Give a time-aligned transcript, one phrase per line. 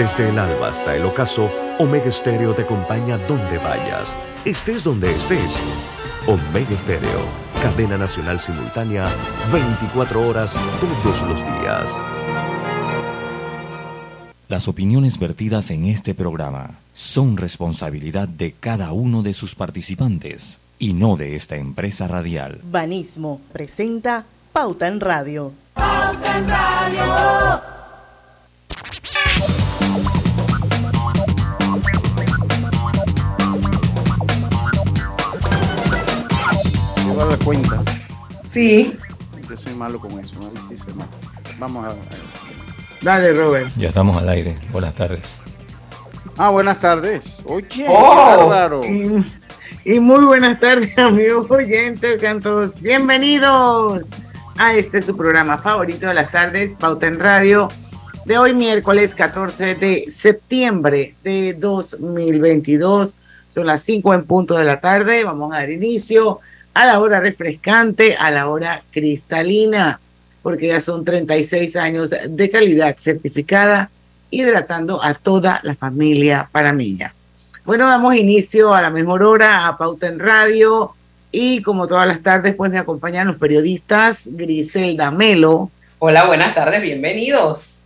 [0.00, 4.08] Desde el alba hasta el ocaso, Omega Stereo te acompaña donde vayas,
[4.46, 5.58] estés donde estés.
[6.26, 7.20] Omega Stereo,
[7.60, 9.06] cadena nacional simultánea,
[9.52, 11.90] 24 horas todos los días.
[14.48, 20.94] Las opiniones vertidas en este programa son responsabilidad de cada uno de sus participantes y
[20.94, 22.58] no de esta empresa radial.
[22.62, 25.52] Banismo presenta Pauta en Radio.
[25.74, 27.79] Pauta en Radio.
[37.44, 37.82] Cuenta.
[38.52, 38.96] Sí.
[39.48, 40.50] Yo soy malo con eso, ¿no?
[40.68, 41.10] Sí, soy malo.
[41.58, 41.94] Vamos a
[43.02, 43.70] Dale, Robert.
[43.76, 44.56] Ya estamos al aire.
[44.72, 45.40] Buenas tardes.
[46.36, 47.40] Ah, buenas tardes.
[47.44, 48.46] Oye, Oh.
[48.48, 48.82] bárbaro.
[48.84, 49.24] Y,
[49.84, 52.20] y muy buenas tardes, amigos oyentes.
[52.20, 54.04] Sean todos bienvenidos
[54.58, 57.68] a este su programa favorito de las tardes, Pauta en Radio,
[58.26, 63.16] de hoy miércoles 14 de septiembre de 2022.
[63.48, 65.24] Son las 5 en punto de la tarde.
[65.24, 66.40] Vamos a dar inicio
[66.74, 70.00] a la hora refrescante, a la hora cristalina,
[70.42, 73.90] porque ya son 36 años de calidad certificada,
[74.30, 77.14] hidratando a toda la familia panameña.
[77.64, 80.94] Bueno, damos inicio a la mejor hora, a Pauta en Radio,
[81.32, 85.70] y como todas las tardes, pues me acompañan los periodistas Griselda Melo,
[86.02, 87.80] Hola, buenas tardes, bienvenidos.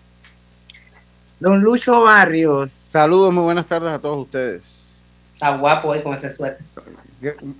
[1.40, 4.84] don Lucho Barrios, Saludos, muy buenas tardes a todos ustedes.
[5.34, 6.64] Está guapo hoy con ese suéter.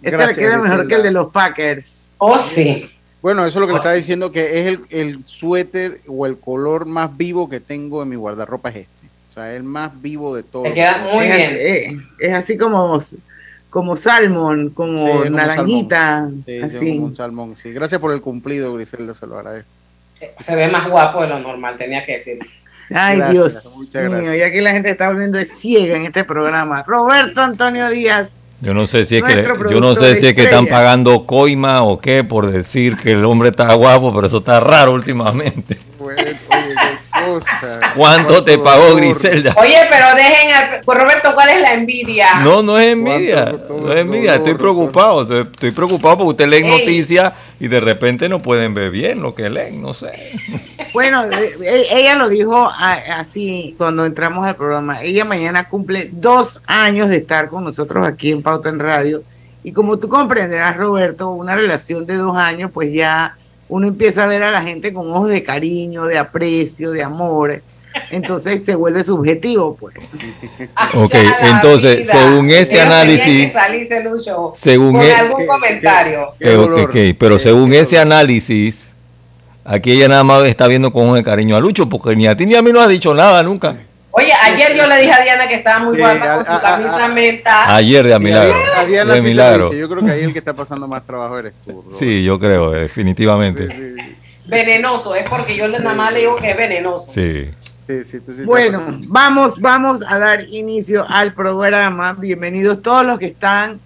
[0.02, 0.86] Este le queda mejor Griselda.
[0.88, 2.10] que el de los Packers.
[2.18, 2.90] Oh, sí.
[3.22, 4.00] Bueno, eso es lo que le Oh, estaba sí.
[4.00, 8.16] diciendo, que es el, el suéter o el color más vivo que tengo en mi
[8.16, 9.06] guardarropa es este.
[9.30, 10.64] O sea, el más vivo de todos.
[10.64, 11.50] Te queda muy es, bien.
[11.50, 13.00] Así, eh, es así como,
[13.70, 16.94] como salmon, Sí, como como naranjita, Sí, sí, así.
[16.94, 17.72] como un salmón, sí.
[17.72, 19.70] Gracias por el cumplido, Griselda, se lo agradezco.
[20.38, 22.38] Se ve más guapo de lo normal, tenía que decir.
[22.90, 24.36] Ay, Gracias, Dios muchas mío, gracias.
[24.36, 26.82] y aquí la gente está volviendo de ciega en este programa.
[26.86, 28.43] Roberto Antonio Díaz.
[28.60, 31.82] Yo no sé si es que yo no sé si es que están pagando coima
[31.82, 35.78] o qué por decir que el hombre está guapo, pero eso está raro últimamente.
[35.98, 37.80] Pues, oye, qué cosa.
[37.94, 39.00] ¿Cuánto te pagó dolor.
[39.00, 39.54] Griselda?
[39.58, 40.80] Oye, pero dejen al...
[40.84, 42.40] pues, Roberto, ¿cuál es la envidia?
[42.42, 46.48] No, no es envidia, no es envidia, estoy dolor, preocupado, estoy, estoy preocupado porque usted
[46.48, 46.70] lee Ey.
[46.70, 50.08] noticias y de repente no pueden ver bien lo que leen, no sé.
[50.94, 55.02] Bueno, eh, eh, ella lo dijo a- así cuando entramos al programa.
[55.02, 59.22] Ella mañana cumple dos años de estar con nosotros aquí en Pauta en Radio.
[59.64, 63.36] Y como tú comprenderás, Roberto, una relación de dos años, pues ya
[63.68, 67.60] uno empieza a ver a la gente con ojos de cariño, de aprecio, de amor.
[68.10, 69.94] Entonces se vuelve subjetivo, pues.
[70.76, 72.12] Ah, Ok, entonces, vida.
[72.12, 76.26] según ese análisis- salirse, Lucho, Según con e- algún comentario.
[76.38, 78.92] Qué Eh, ok, pero según ese análisis,
[79.64, 82.46] aquí ella nada más está viendo con de cariño a Lucho, porque ni a ti
[82.46, 83.76] ni a mí no ha dicho nada nunca.
[84.16, 86.62] Oye, ayer yo le dije a Diana que estaba muy Sí, guapa con a- su
[86.62, 87.74] camisa a- menta.
[87.74, 88.54] Ayer de a milagro.
[88.54, 89.64] Diana- a Diana De sí se lo milagro.
[89.66, 89.78] dice.
[89.80, 91.82] Yo creo que ahí el que está pasando más trabajo eres tú.
[91.82, 91.98] Robert.
[91.98, 93.66] Sí, yo creo, Sí, definitivamente.
[93.68, 94.12] sí,
[94.46, 97.10] Venenoso, es porque yo nada más le digo que es venenoso.
[97.12, 97.50] Sí.
[97.86, 102.12] sí, sí, tú sí te Bueno, vamos, vamos a dar inicio al programa.
[102.12, 103.80] Bienvenidos todos los que están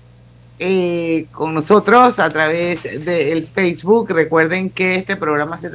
[0.58, 4.10] eh, con nosotros a través del Facebook.
[4.10, 5.70] Recuerden que este programa se,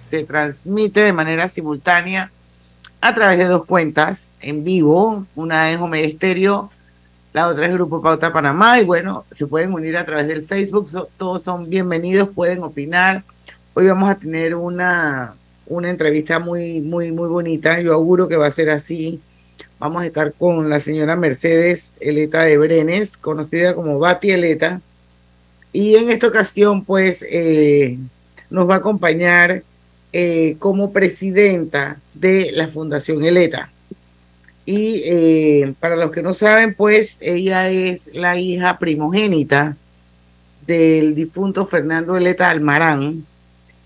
[0.00, 2.30] se transmite de manera simultánea
[3.00, 5.26] a través de dos cuentas en vivo.
[5.34, 6.70] Una es Estéreo,
[7.32, 8.80] la otra es Grupo Pauta Panamá.
[8.80, 10.88] Y bueno, se pueden unir a través del Facebook.
[11.16, 13.24] Todos son bienvenidos, pueden opinar.
[13.74, 15.34] Hoy vamos a tener una,
[15.66, 17.80] una entrevista muy, muy, muy bonita.
[17.80, 19.20] Yo auguro que va a ser así.
[19.78, 24.80] Vamos a estar con la señora Mercedes Eleta de Brenes, conocida como Bati Eleta.
[25.72, 27.96] Y en esta ocasión, pues, eh,
[28.50, 29.62] nos va a acompañar
[30.12, 33.70] eh, como presidenta de la Fundación Eleta.
[34.66, 39.76] Y eh, para los que no saben, pues, ella es la hija primogénita
[40.66, 43.24] del difunto Fernando Eleta Almarán.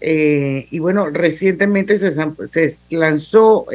[0.01, 2.13] Y bueno, recientemente se,
[2.71, 3.67] se lanzó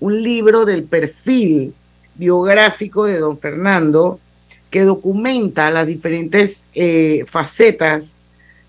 [0.00, 1.74] un libro del perfil
[2.14, 4.18] biográfico de don Fernando
[4.70, 8.14] que documenta las diferentes eh, facetas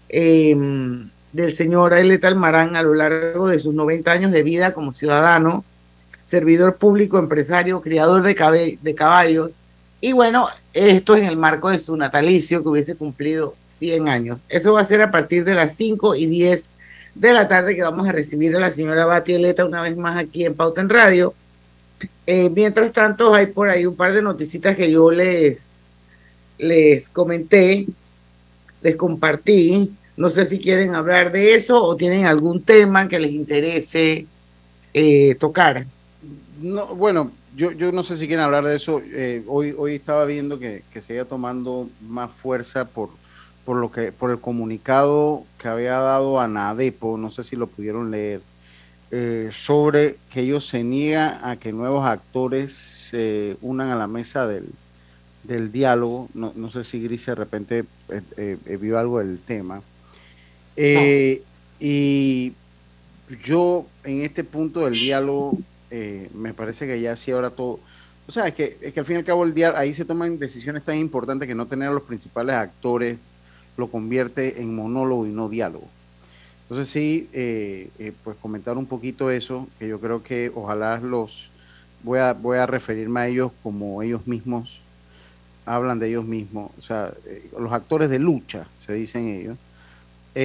[0.09, 0.55] eh,
[1.31, 5.63] del señor Eleta Almarán a lo largo de sus 90 años de vida como ciudadano,
[6.25, 9.57] servidor público, empresario, criador de caballos.
[10.01, 14.45] Y bueno, esto en el marco de su natalicio que hubiese cumplido 100 años.
[14.49, 16.69] Eso va a ser a partir de las 5 y 10
[17.15, 20.17] de la tarde que vamos a recibir a la señora Bati Eleta una vez más
[20.17, 21.33] aquí en Pauta en Radio.
[22.25, 25.65] Eh, mientras tanto, hay por ahí un par de noticitas que yo les,
[26.57, 27.85] les comenté,
[28.81, 29.91] les compartí.
[30.17, 34.27] No sé si quieren hablar de eso o tienen algún tema que les interese
[34.93, 35.85] eh, tocar.
[36.61, 39.01] No, bueno, yo, yo no sé si quieren hablar de eso.
[39.03, 43.09] Eh, hoy, hoy estaba viendo que, que seguía tomando más fuerza por,
[43.65, 47.67] por lo que, por el comunicado que había dado a Nadepo, no sé si lo
[47.67, 48.41] pudieron leer,
[49.11, 54.47] eh, sobre que ellos se niegan a que nuevos actores se unan a la mesa
[54.47, 54.65] del,
[55.43, 56.29] del diálogo.
[56.33, 59.81] No, no sé si Gris de repente eh, eh, vio algo del tema.
[60.75, 61.43] Eh,
[61.83, 62.53] Y
[63.43, 65.57] yo en este punto del diálogo
[65.89, 67.79] eh, me parece que ya sí ahora todo,
[68.27, 70.05] o sea, es que, es que al fin y al cabo el diálogo, ahí se
[70.05, 73.17] toman decisiones tan importantes que no tener a los principales actores
[73.81, 75.87] lo convierte en monólogo y no diálogo.
[76.63, 81.49] Entonces sí, eh, eh, pues comentar un poquito eso, que yo creo que ojalá los,
[82.03, 84.79] voy a, voy a referirme a ellos como ellos mismos
[85.63, 89.57] hablan de ellos mismos, o sea, eh, los actores de lucha, se dicen ellos,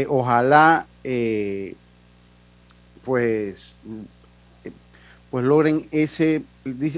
[0.09, 0.87] ojalá
[3.05, 3.77] pues
[5.31, 6.43] pues logren ese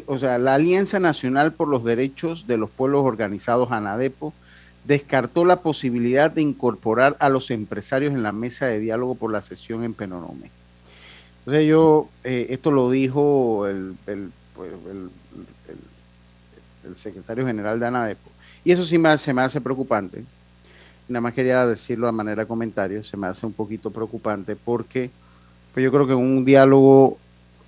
[0.07, 4.33] o sea la Alianza Nacional por los Derechos de los Pueblos Organizados ANADEPO
[4.89, 9.43] descartó la posibilidad de incorporar a los empresarios en la mesa de diálogo por la
[9.43, 10.51] sesión en Penonomé.
[11.41, 15.11] Entonces yo, eh, esto lo dijo pues, el-
[15.69, 15.81] el-
[16.91, 18.31] el secretario general de ANADEPO,
[18.65, 20.25] y eso sí me, se me hace preocupante,
[21.07, 25.11] nada más quería decirlo de manera de comentario, se me hace un poquito preocupante porque
[25.75, 27.19] pues yo creo que un diálogo,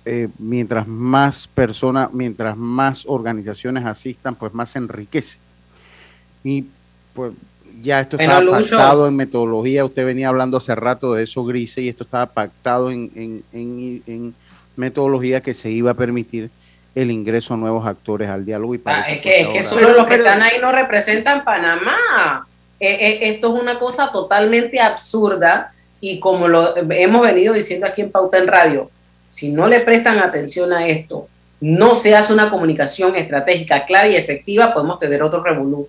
[0.05, 5.37] eh, mientras más personas, mientras más organizaciones asistan, pues más se enriquece.
[6.43, 6.65] Y
[7.13, 7.33] pues
[7.81, 8.39] ya esto estaba
[8.77, 12.91] pactado en metodología, usted venía hablando hace rato de eso, Grise, y esto estaba pactado
[12.91, 14.35] en, en, en- en
[14.75, 16.49] metodología que se iba a permitir
[16.95, 18.75] el ingreso a nuevos actores al diálogo.
[18.75, 22.45] Y Ah, es que, es que solo los que están ahí no representan Panamá.
[22.79, 28.01] Eh, eh, esto es una cosa totalmente absurda y como lo hemos venido diciendo aquí
[28.01, 28.89] en Pauta en Radio,
[29.29, 31.27] si no le prestan atención a esto,
[31.61, 35.87] no se hace una comunicación estratégica clara y efectiva, podemos tener otro revolú.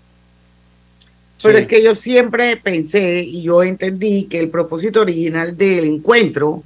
[1.42, 1.62] Pero Sí.
[1.62, 6.62] es que yo siempre pensé y yo entendí que el propósito original del encuentro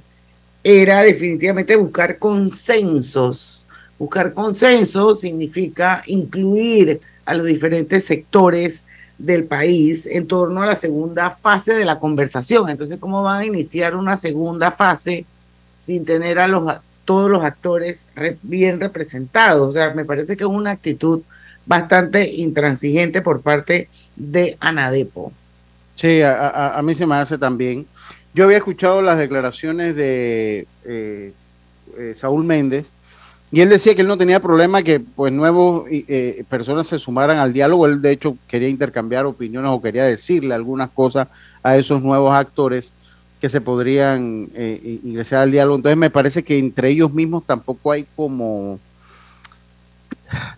[0.63, 3.67] era definitivamente buscar consensos.
[3.97, 8.83] Buscar consensos significa incluir a los diferentes sectores
[9.17, 12.69] del país en torno a la segunda fase de la conversación.
[12.69, 15.25] Entonces, ¿cómo van a iniciar una segunda fase
[15.75, 16.71] sin tener a los
[17.05, 19.69] todos los actores re- bien representados?
[19.69, 21.21] O sea, me parece que es una actitud
[21.65, 23.89] bastante intransigente por parte de
[24.59, 25.31] Anadepo.
[25.95, 27.85] Sí, a, a- a mí se me hace también.
[28.33, 31.33] Yo había escuchado las declaraciones de eh,
[31.97, 32.85] eh, Saúl Méndez
[33.51, 37.37] y él decía que él no tenía problema que pues nuevos eh, personas se sumaran
[37.37, 37.85] al diálogo.
[37.87, 41.29] Él de hecho quería intercambiar opiniones o quería decirle algunas cosas
[41.63, 42.91] a esos nuevos actores
[43.41, 45.77] que se podrían eh, ingresar al diálogo.
[45.77, 48.79] Entonces me parece que entre ellos mismos tampoco hay como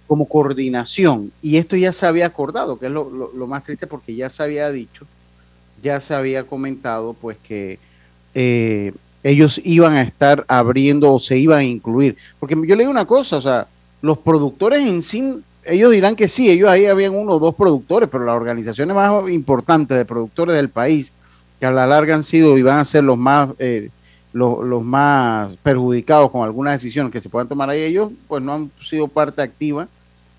[0.08, 1.32] como coordinación.
[1.42, 4.72] Y esto ya se había acordado, que es lo, más triste porque ya se había
[4.72, 5.06] dicho,
[5.82, 7.80] ya se había comentado pues que
[8.34, 8.94] eh,
[9.24, 13.06] ellos iban a estar abriendo o se iban a incluir, porque yo le digo una
[13.06, 13.68] cosa, o sea,
[14.02, 18.10] los productores en sí, ellos dirán que sí, ellos ahí habían uno o dos productores,
[18.10, 21.12] pero las organizaciones más importantes de productores del país,
[21.60, 23.50] que a la larga han sido y van a ser los más...
[23.60, 23.90] eh,
[24.34, 28.72] los, más perjudicados con algunas decisiones que se puedan tomar ahí, ellos pues no han
[28.80, 29.88] sido parte activa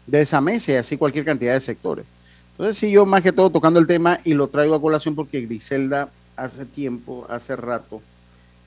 [0.07, 2.07] de esa mesa y así cualquier cantidad de sectores.
[2.53, 5.41] Entonces sí, yo más que todo tocando el tema y lo traigo a colación porque
[5.41, 8.01] Griselda hace tiempo, hace rato,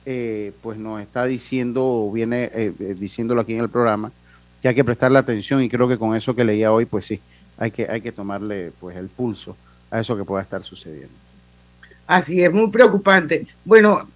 [0.06, 4.12] eh, pues nos está diciendo, viene eh, eh, diciéndolo aquí en el programa,
[4.60, 7.20] que hay que prestarle atención y creo que con eso que leía hoy, pues sí,
[7.58, 9.56] hay que, hay que tomarle pues el pulso
[9.90, 11.14] a eso que pueda estar sucediendo.
[12.06, 13.46] Así es, muy preocupante.
[13.64, 14.06] Bueno,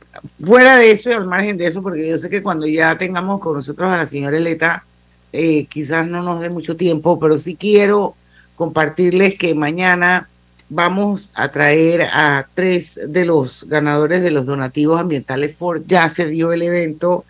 [0.44, 3.40] fuera de eso y al margen de eso, porque yo sé que cuando ya tengamos
[3.40, 4.84] con nosotros a la señora Eleta,
[5.32, 8.14] eh, quizás no nos dé mucho tiempo, pero sí quiero
[8.56, 10.28] compartirles que mañana
[10.70, 15.82] vamos a traer a tres de los ganadores de los donativos ambientales Ford.
[15.86, 17.24] Ya se dio el evento.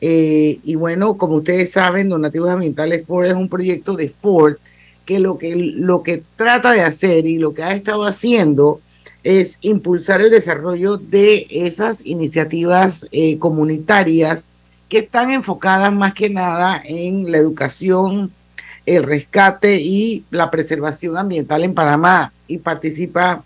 [0.00, 4.56] eh, y bueno, como ustedes saben, Donativos Ambientales Ford es un proyecto de Ford
[5.06, 8.80] que lo que, lo que trata de hacer y lo que ha estado haciendo
[9.24, 14.44] es impulsar el desarrollo de esas iniciativas eh, comunitarias
[14.88, 18.30] que están enfocadas más que nada en la educación,
[18.84, 22.32] el rescate y la preservación ambiental en Panamá.
[22.46, 23.42] Y participa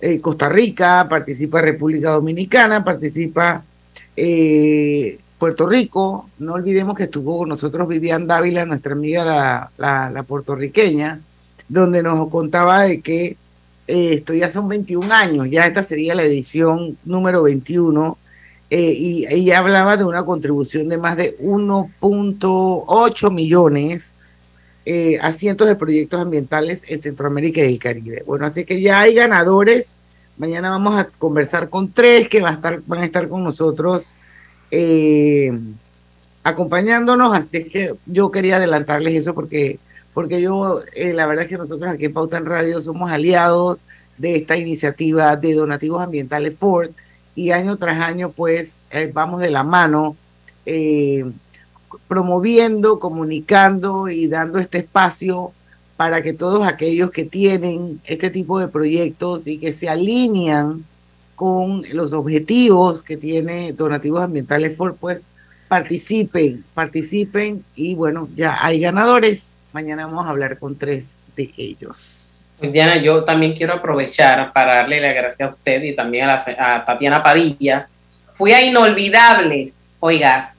[0.00, 3.62] eh, Costa Rica, participa República Dominicana, participa
[4.16, 6.28] eh, Puerto Rico.
[6.40, 11.20] No olvidemos que estuvo con nosotros Vivian Dávila, nuestra amiga la, la, la puertorriqueña,
[11.68, 13.36] donde nos contaba de que
[13.90, 18.16] esto ya son 21 años, ya esta sería la edición número 21
[18.70, 24.12] eh, y ella hablaba de una contribución de más de 1.8 millones
[24.86, 28.22] eh, a cientos de proyectos ambientales en Centroamérica y el Caribe.
[28.26, 29.94] Bueno, así que ya hay ganadores.
[30.38, 34.14] Mañana vamos a conversar con tres que van a estar con nosotros
[34.70, 35.52] eh,
[36.42, 37.34] acompañándonos.
[37.34, 39.78] Así que yo quería adelantarles eso porque,
[40.14, 43.84] porque yo, la verdad es que nosotros aquí en Pauta en Radio somos aliados
[44.18, 46.90] de esta iniciativa de donativos ambientales Ford
[47.34, 50.16] y año tras año pues eh, vamos de la mano
[50.66, 51.24] eh,
[52.06, 55.52] promoviendo, comunicando y dando este espacio
[55.96, 60.84] para que todos aquellos que tienen este tipo de proyectos y que se alinean
[61.36, 65.22] con los objetivos que tiene Donativos Ambientales Ford, pues
[65.68, 69.59] participen, participen y bueno, ya hay ganadores.
[69.72, 72.56] Mañana vamos a hablar con tres de ellos.
[72.60, 77.22] Diana, yo también quiero aprovechar para darle las gracias a usted y también a, Tatiana
[77.22, 77.88] Padilla.
[78.34, 80.54] Fui a Inolvidables, oiga,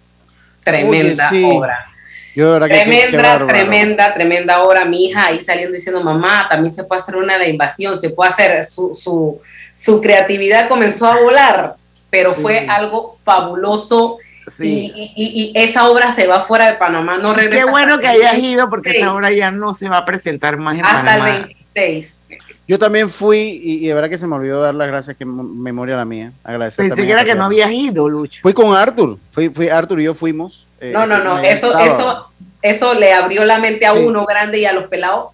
[0.64, 1.86] tremenda obra.
[2.34, 4.86] tremenda, tremenda, tremenda obra.
[4.86, 8.32] Mi hija ahí saliendo diciendo, mamá, también se puede hacer una la invasión, se puede
[8.32, 9.42] hacer, su, su,
[9.74, 11.76] su creatividad comenzó a volar,
[12.10, 14.18] pero fue algo fabuloso.
[14.60, 17.66] Y, y, esa obra se va fuera de Panamá, no regresa.
[17.66, 20.80] Qué bueno que hayas ido porque esa obra ya no se va a presentar más
[20.80, 21.48] en Hasta Panamá.
[21.74, 22.04] El
[22.72, 25.98] yo también fui y, de verdad que se me olvidó dar las gracias, que memoria
[25.98, 26.32] la mía.
[26.42, 28.42] Agradecer Pensé que era que no habías ido, Lucho.
[28.42, 30.68] Fui con Arthur, fui, fui Arthur y yo fuimos.
[30.80, 32.32] Eh, no, no, no, eso, eso,
[32.62, 35.34] eso le abrió la mente a uno grande y a los pelados.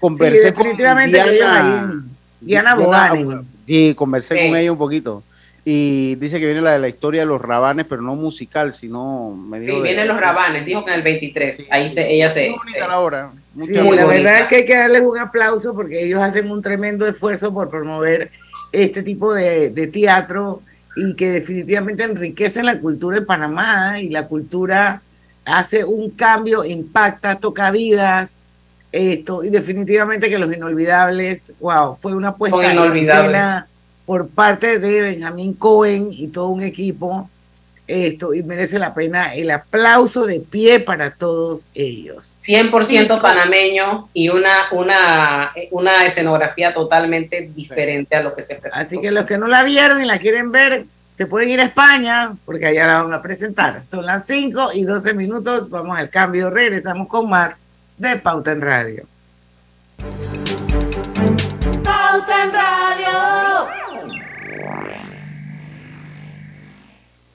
[0.00, 2.02] Conversé con Diana, Diana,
[2.40, 5.22] Diana Sí, conversé con ella un poquito
[5.64, 9.30] y dice que viene la de la historia de los rabanes, pero no musical, sino
[9.30, 9.76] medio.
[9.76, 11.66] Sí, vienen los rabanes, dijo que en el 23.
[11.70, 12.54] ahí se, ella se.
[12.72, 13.30] se la
[13.66, 17.06] Sí, la verdad es que hay que darles un aplauso porque ellos hacen un tremendo
[17.06, 18.30] esfuerzo por promover
[18.72, 20.62] este tipo de, de teatro
[20.96, 25.02] y que definitivamente enriquecen la cultura de Panamá y la cultura
[25.44, 28.36] hace un cambio, impacta, toca vidas.
[28.92, 33.68] Esto, y definitivamente que los inolvidables, wow, fue una puesta en escena
[34.10, 37.30] por parte de Benjamín Cohen y todo un equipo.
[37.86, 42.40] Esto, y merece la pena el aplauso de pie para todos ellos.
[42.44, 48.84] 100% panameño y una, una, una escenografía totalmente diferente a lo que se presentó.
[48.84, 50.86] Así que los que no la vieron y la quieren ver,
[51.16, 53.80] se pueden ir a España, porque allá la van a presentar.
[53.80, 57.60] Son las 5 y 12 minutos, vamos al cambio, regresamos con más
[57.96, 59.06] de Pauta en Radio.
[61.84, 63.89] Pauta en Radio.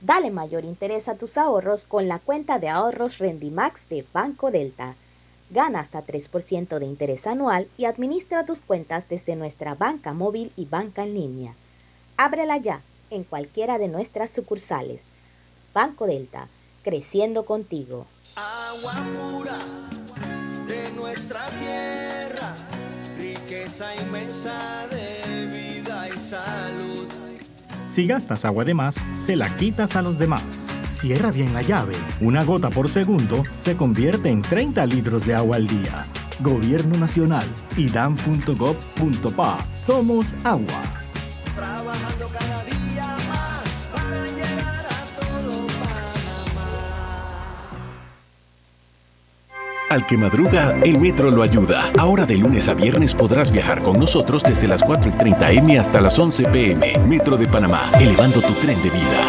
[0.06, 4.94] Dale mayor interés a tus ahorros con la cuenta de ahorros Rendimax de Banco Delta.
[5.50, 10.66] Gana hasta 3% de interés anual y administra tus cuentas desde nuestra banca móvil y
[10.66, 11.56] banca en línea.
[12.18, 15.06] Ábrela ya en cualquiera de nuestras sucursales.
[15.74, 16.50] Banco Delta,
[16.84, 18.06] creciendo contigo.
[18.36, 19.58] Agua pura
[20.68, 22.56] de nuestra tierra,
[23.18, 27.25] riqueza inmensa de vida y salud
[27.96, 30.68] si gastas agua de más, se la quitas a los demás.
[30.92, 31.96] Cierra bien la llave.
[32.20, 36.06] Una gota por segundo se convierte en 30 litros de agua al día.
[36.42, 37.46] Gobierno Nacional,
[37.78, 39.66] idam.gov.pa.
[39.74, 40.84] Somos agua.
[41.56, 42.55] Trabajando cada
[49.88, 51.92] Al que madruga, el metro lo ayuda.
[52.00, 55.78] Ahora de lunes a viernes podrás viajar con nosotros desde las 4 y 30 M
[55.78, 56.98] hasta las 11 PM.
[57.08, 59.22] Metro de Panamá, elevando tu tren de vida.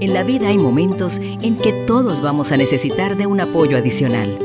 [0.00, 4.38] En la vida hay momentos en que todos vamos a necesitar de un apoyo adicional.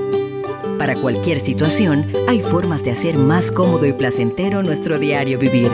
[0.77, 5.69] Para cualquier situación, hay formas de hacer más cómodo y placentero nuestro diario vivir.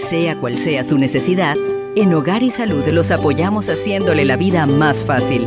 [0.00, 1.56] Sea cual sea su necesidad,
[1.94, 5.46] en Hogar y Salud los apoyamos haciéndole la vida más fácil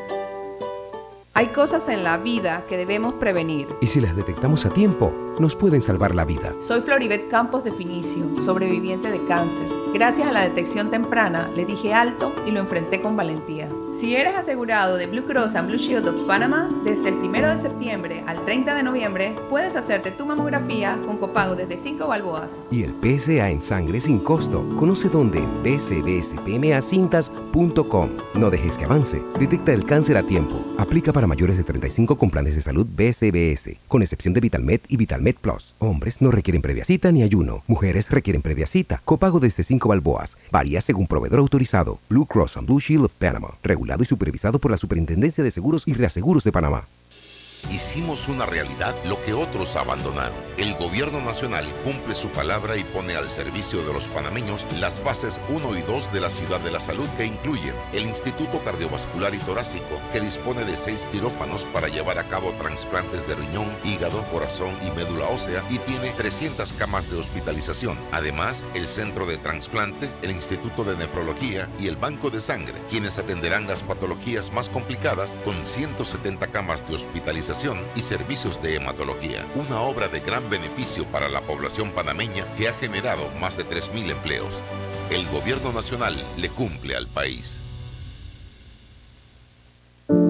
[1.41, 3.67] Hay cosas en la vida que debemos prevenir.
[3.81, 6.53] Y si las detectamos a tiempo, nos pueden salvar la vida.
[6.61, 11.93] Soy Floribet Campos de Finicio, sobreviviente de cáncer Gracias a la detección temprana, le dije
[11.93, 13.67] alto y lo enfrenté con valentía.
[13.91, 17.57] Si eres asegurado de Blue Cross and Blue Shield of Panama, desde el 1 de
[17.57, 22.53] septiembre al 30 de noviembre puedes hacerte tu mamografía con copago desde 5 balboas.
[22.71, 24.65] Y el PSA en sangre sin costo.
[24.77, 28.09] Conoce dónde en bcbspmacintas.com.
[28.35, 29.21] No dejes que avance.
[29.37, 30.63] Detecta el cáncer a tiempo.
[30.77, 34.95] Aplica para mayores de 35 con planes de salud BCBS, con excepción de VitalMed y
[34.95, 35.75] VitalMed Plus.
[35.79, 37.61] Hombres no requieren previa cita ni ayuno.
[37.67, 39.01] Mujeres requieren previa cita.
[39.03, 40.37] Copago desde 5 balboas.
[40.49, 41.99] Varía según proveedor autorizado.
[42.09, 43.49] Blue Cross and Blue Shield of Panama.
[43.81, 46.85] Regulado y supervisado por la Superintendencia de Seguros y Reaseguros de Panamá.
[47.69, 50.35] Hicimos una realidad lo que otros abandonaron.
[50.57, 55.39] El gobierno nacional cumple su palabra y pone al servicio de los panameños las fases
[55.49, 59.37] 1 y 2 de la Ciudad de la Salud que incluyen el Instituto Cardiovascular y
[59.39, 64.71] Torácico, que dispone de seis quirófanos para llevar a cabo trasplantes de riñón, hígado, corazón
[64.85, 67.97] y médula ósea y tiene 300 camas de hospitalización.
[68.11, 73.17] Además, el Centro de Transplante, el Instituto de Nefrología y el Banco de Sangre, quienes
[73.17, 77.50] atenderán las patologías más complicadas con 170 camas de hospitalización
[77.95, 79.45] y servicios de hematología.
[79.55, 84.11] Una obra de gran beneficio para la población panameña que ha generado más de 3.000
[84.11, 84.61] empleos.
[85.09, 87.61] El gobierno nacional le cumple al país.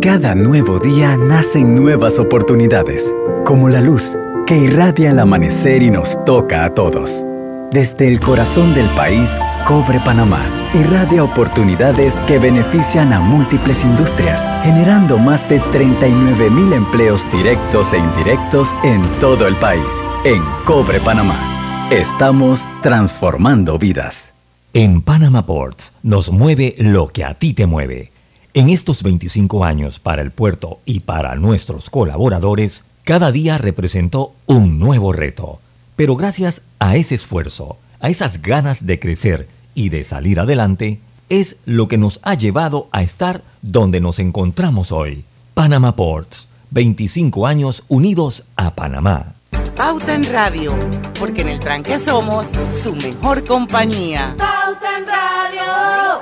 [0.01, 3.13] Cada nuevo día nacen nuevas oportunidades,
[3.45, 7.23] como la luz que irradia el amanecer y nos toca a todos.
[7.71, 15.17] Desde el corazón del país, Cobre Panamá irradia oportunidades que benefician a múltiples industrias, generando
[15.17, 19.85] más de 39 mil empleos directos e indirectos en todo el país.
[20.23, 24.33] En Cobre Panamá, estamos transformando vidas.
[24.73, 28.11] En Panama Ports nos mueve lo que a ti te mueve.
[28.53, 34.79] En estos 25 años para el puerto y para nuestros colaboradores, cada día representó un
[34.79, 35.59] nuevo reto.
[35.95, 41.57] Pero gracias a ese esfuerzo, a esas ganas de crecer y de salir adelante, es
[41.65, 45.23] lo que nos ha llevado a estar donde nos encontramos hoy.
[45.53, 49.35] Panama Ports, 25 años unidos a Panamá.
[49.77, 50.75] Pauta en Radio,
[51.19, 52.45] porque en el tranque somos
[52.83, 54.35] su mejor compañía.
[54.37, 56.21] Pauta en Radio.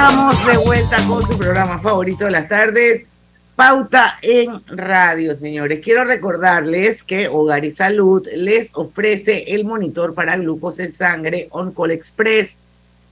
[0.00, 3.06] Estamos de vuelta con su programa favorito de las tardes,
[3.54, 5.80] Pauta en Radio, señores.
[5.80, 11.90] Quiero recordarles que Hogar y Salud les ofrece el monitor para glucosa en sangre OnCall
[11.90, 12.60] Express.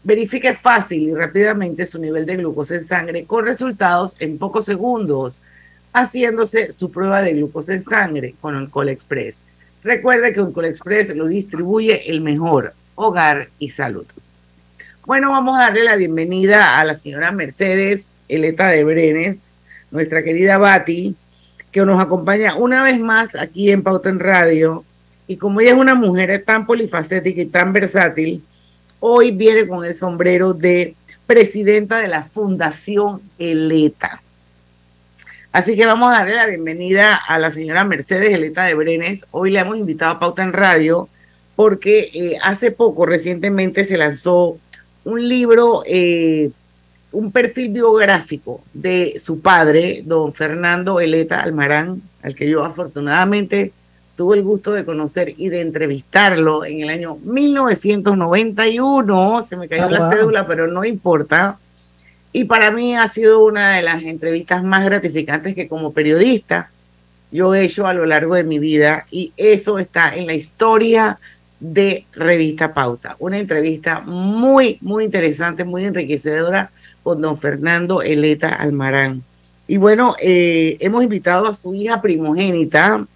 [0.02, 5.42] Verifique fácil y rápidamente su nivel de glucosa en sangre con resultados en pocos segundos,
[5.92, 9.44] haciéndose su prueba de glucosa en sangre con OnCall Express.
[9.84, 14.06] Recuerde que OnCall Express lo distribuye el mejor Hogar y Salud.
[15.08, 19.54] Bueno, vamos a darle la bienvenida a la señora Mercedes Eleta de Brenes,
[19.90, 21.16] nuestra querida Bati,
[21.72, 24.84] que nos acompaña una vez más aquí en Pauta en Radio.
[25.26, 28.44] Y como ella es una mujer tan polifacética y tan versátil,
[29.00, 30.94] hoy viene con el sombrero de
[31.26, 34.20] presidenta de la Fundación Eleta.
[35.52, 39.24] Así que vamos a darle la bienvenida a la señora Mercedes Eleta de Brenes.
[39.30, 41.08] Hoy le hemos invitado a Pauta en Radio
[41.56, 44.58] porque eh, hace poco, recientemente, se lanzó
[45.04, 46.50] un libro, eh,
[47.12, 53.72] un perfil biográfico de su padre, don Fernando Eleta Almarán, al que yo afortunadamente
[54.16, 59.42] tuve el gusto de conocer y de entrevistarlo en el año 1991.
[59.44, 60.12] Se me cayó Ah, la wow.
[60.12, 61.58] cédula, pero no importa.
[62.32, 66.70] Y para mí ha sido una de las entrevistas más gratificantes que como periodista
[67.30, 71.18] yo he hecho a lo largo de mi vida y eso está en la historia
[71.60, 73.16] de Revista Pauta.
[73.18, 76.70] Una entrevista muy, muy interesante, muy enriquecedora
[77.02, 79.22] con don Fernando Eleta Almarán.
[79.66, 83.06] Y bueno, eh, hemos invitado a su hija primogénita,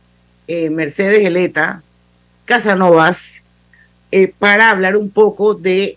[0.46, 1.82] eh, Mercedes Eleta
[2.44, 3.42] Casanovas,
[4.10, 5.96] eh, para hablar un poco de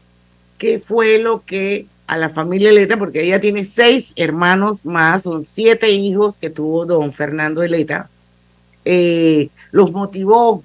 [0.58, 5.44] qué fue lo que a la familia Eleta, porque ella tiene seis hermanos más, son
[5.44, 8.10] siete hijos que tuvo don Fernando Eleta,
[9.72, 10.64] los motivó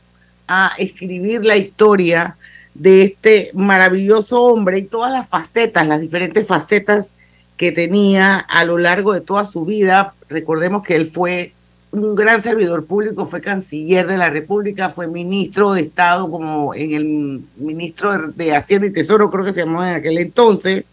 [0.53, 2.37] a escribir la historia
[2.75, 7.11] de este maravilloso hombre y todas las facetas, las diferentes facetas
[7.57, 10.13] que tenía a lo largo de toda su vida.
[10.29, 11.53] Recordemos que él fue
[11.93, 16.93] un gran servidor público, fue canciller de la República, fue ministro de Estado, como en
[16.93, 20.87] el ministro de- Hacienda y Tesoro, creo que se llamó en aquel entonces,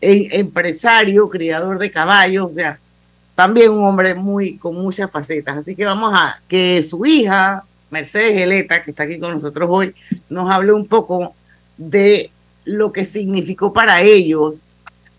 [0.00, 2.78] empresario, criador de caballos, o sea,
[3.34, 5.58] también un hombre muy con muchas facetas.
[5.58, 9.94] Así que vamos a que su hija, Mercedes Eleta, que está aquí con nosotros hoy,
[10.28, 11.32] nos hable un poco
[11.76, 12.30] de
[12.64, 14.66] lo que significó para ellos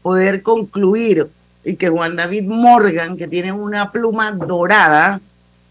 [0.01, 1.27] poder concluir
[1.63, 5.21] y que Juan David Morgan, que tiene una pluma dorada,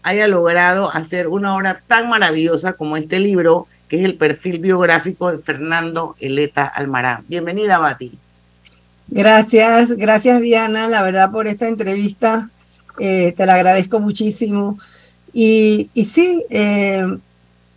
[0.01, 5.31] haya logrado hacer una obra tan maravillosa como este libro, que es el perfil biográfico
[5.31, 7.23] de Fernando Eleta Almarán.
[7.27, 8.17] Bienvenida, Bati.
[9.07, 12.49] Gracias, gracias Diana, la verdad por esta entrevista,
[12.99, 14.79] eh, te la agradezco muchísimo.
[15.37, 17.05] Y, sí, eh,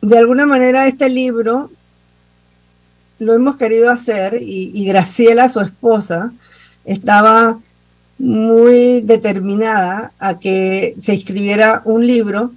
[0.00, 1.72] de alguna manera este libro
[3.18, 6.32] lo hemos querido hacer y, y Graciela, su esposa,
[6.84, 7.58] estaba
[8.16, 12.52] muy determinada a que se escribiera un libro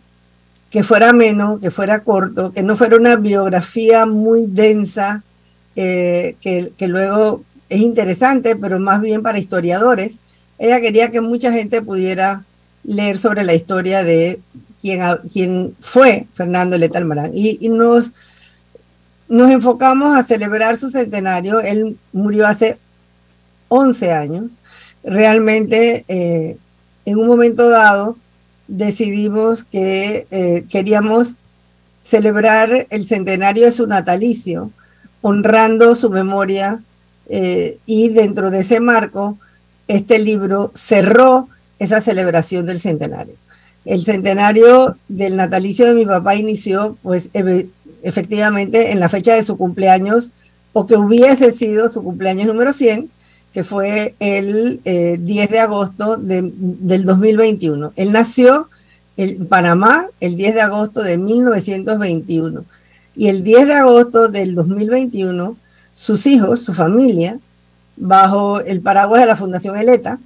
[0.70, 5.24] que fuera ameno, que fuera corto, que no fuera una biografía muy densa,
[5.76, 10.20] eh, que, que, luego es interesante, pero más bien para historiadores.
[10.60, 12.44] Ella quería que mucha gente pudiera
[12.84, 14.40] leer sobre la historia de
[14.82, 17.32] quién fue Fernando Letalmarán.
[17.34, 18.12] Y, y nos,
[19.28, 21.60] nos enfocamos a celebrar su centenario.
[21.60, 22.78] Él murió hace
[23.70, 24.52] 11 años
[25.04, 26.58] realmente eh,
[27.06, 28.18] en un momento dado
[28.68, 31.36] decidimos que eh, queríamos
[32.04, 34.72] celebrar el centenario de su natalicio,
[35.22, 36.82] honrando su memoria
[37.28, 39.38] eh, y dentro de ese marco,
[39.88, 41.48] este libro cerró
[41.80, 43.36] esa celebración del centenario.
[43.86, 47.30] El centenario del natalicio de mi papá inició, pues
[48.04, 50.32] efectivamente, en la fecha de su cumpleaños,
[50.74, 53.10] o que hubiese sido su cumpleaños número 100,
[53.54, 57.94] que fue el 10 eh, de agosto del 2021.
[57.96, 58.70] Él nació
[59.18, 62.64] en Panamá el 10 de agosto de 1921.
[63.16, 65.58] Y el 10 de agosto del 2021,
[65.94, 67.40] sus hijos, su familia,
[67.98, 70.20] bajo el paraguas de la Fundación Eleta,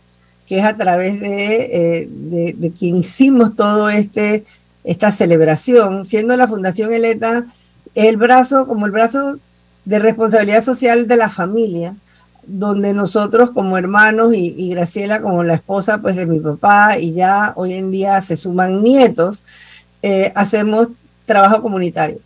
[0.48, 4.44] que es a través de, eh, de, quien hicimos todo este
[4.84, 7.46] esta celebración, siendo la Fundación Eleta
[7.96, 9.40] el brazo, como el brazo
[9.86, 11.96] de responsabilidad social de la familia,
[12.46, 17.54] donde nosotros como hermanos y, Graciela como la esposa pues de mi papá y ya
[17.56, 19.44] hoy en día se suman nietos,
[20.04, 20.90] eh, hacemos
[21.26, 22.20] trabajo comunitario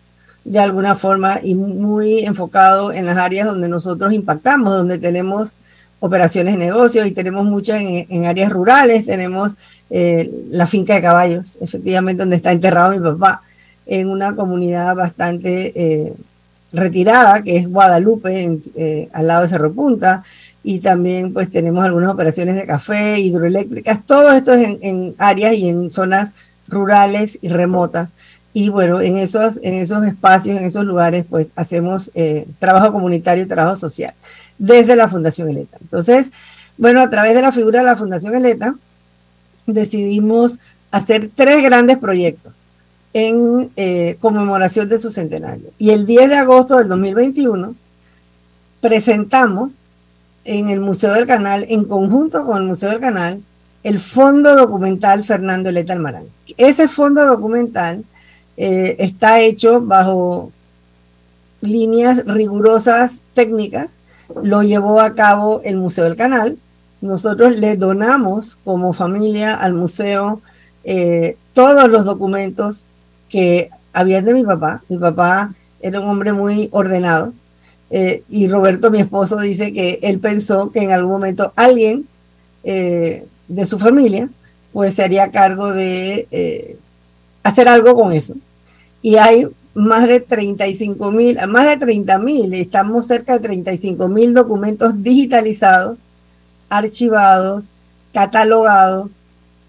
[0.44, 5.52] de alguna forma y muy enfocado en las áreas donde nosotros impactamos, donde tenemos
[6.00, 9.52] operaciones de negocios y tenemos muchas en, áreas rurales, tenemos
[9.90, 13.42] eh, la finca de caballos, efectivamente donde está enterrado mi papá,
[13.86, 16.14] en una comunidad bastante eh,
[16.72, 20.24] retirada, que es Guadalupe, eh, al lado de Cerro Punta,
[20.64, 25.70] y también pues tenemos algunas operaciones de café, hidroeléctricas, todo esto es en, áreas y
[25.70, 26.34] en zonas
[26.68, 28.14] rurales y remotas.
[28.52, 32.12] Y bueno, en esos, en esos espacios, en esos lugares, pues hacemos
[32.58, 34.14] trabajo comunitario y trabajo social
[34.60, 35.78] desde la Fundación Eleta.
[35.82, 36.32] Entonces,
[36.78, 38.76] bueno, a través de la figura de la Fundación Eleta,
[39.66, 40.60] decidimos
[40.92, 42.54] hacer tres grandes proyectos
[43.14, 45.72] en eh, conmemoración de su centenario.
[45.78, 47.76] Y el 10 de agosto del 2021
[48.82, 49.76] presentamos
[50.46, 53.42] en el Museo del Canal, en conjunto con el Museo del Canal,
[53.84, 56.26] el fondo documental Fernando Leta Almarán.
[56.58, 58.04] Ese fondo documental
[58.58, 60.52] eh, está hecho bajo
[61.62, 63.94] líneas rigurosas técnicas,
[64.42, 66.58] lo llevó a cabo el Museo del Canal.
[67.02, 70.42] Nosotros le donamos como familia al museo
[70.84, 72.86] eh, todos los documentos
[73.30, 74.84] que había de mi papá.
[74.90, 77.34] Mi papá era un hombre muy ordenado.
[77.90, 82.08] Eh, y Roberto, mi esposo, dice que él pensó que en algún momento alguien
[82.64, 84.30] eh, de su familia
[84.74, 86.78] pues se haría cargo de
[87.44, 88.36] hacer algo con eso.
[89.02, 94.34] Y hay más de 35 mil, más de 30 mil, estamos cerca de 35 mil
[94.34, 96.00] documentos digitalizados,
[96.70, 97.70] archivados,
[98.14, 99.14] catalogados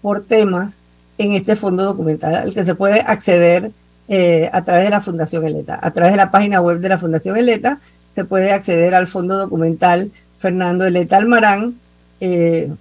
[0.01, 0.75] por temas
[1.17, 3.71] en este fondo documental al que se puede acceder
[4.07, 5.79] eh, a través de la Fundación Eleta.
[5.81, 7.79] A través de la página web de la Fundación Eleta
[8.15, 11.75] se puede acceder al fondo documental Fernando Eleta Almarán.
[12.19, 12.71] Eh,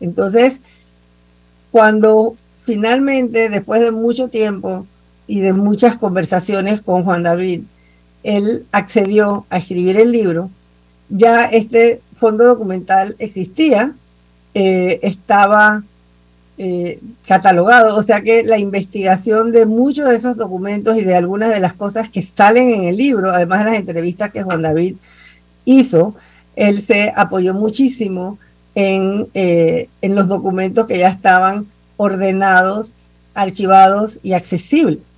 [0.00, 0.60] Entonces,
[1.70, 4.86] cuando finalmente, después de mucho tiempo
[5.32, 7.62] y de muchas conversaciones con Juan David,
[8.22, 10.50] él accedió a escribir el libro,
[11.08, 13.94] ya este fondo documental existía,
[14.52, 15.84] eh, estaba
[16.58, 21.48] eh, catalogado, o sea que la investigación de muchos de esos documentos y de algunas
[21.48, 24.96] de las cosas que salen en el libro, además de las entrevistas que Juan David
[25.64, 26.14] hizo,
[26.56, 28.38] él se apoyó muchísimo
[28.74, 32.92] en, eh, en los documentos que ya estaban ordenados,
[33.32, 35.11] archivados y accesibles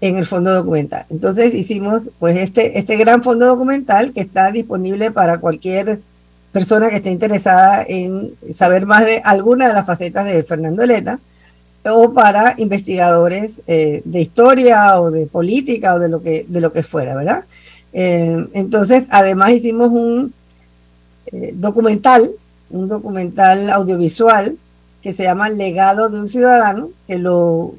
[0.00, 1.06] en el fondo documental.
[1.10, 6.00] Entonces hicimos pues este, este gran fondo documental que está disponible para cualquier
[6.52, 11.18] persona que esté interesada en saber más de alguna de las facetas de Fernando Eleta,
[11.84, 16.72] o para investigadores eh, de historia o de política o de lo que, de lo
[16.72, 17.44] que fuera, ¿verdad?
[17.92, 20.34] Eh, entonces, además hicimos un
[21.26, 22.30] eh, documental
[22.70, 24.56] un documental audiovisual
[25.02, 27.74] que se llama Legado de un Ciudadano, que lo,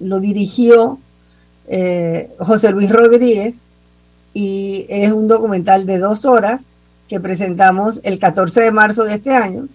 [0.00, 0.98] lo dirigió
[1.72, 3.54] eh, José Luis Rodríguez
[4.34, 6.64] y es un documental de dos horas
[7.08, 9.68] que presentamos el 14 de marzo de este año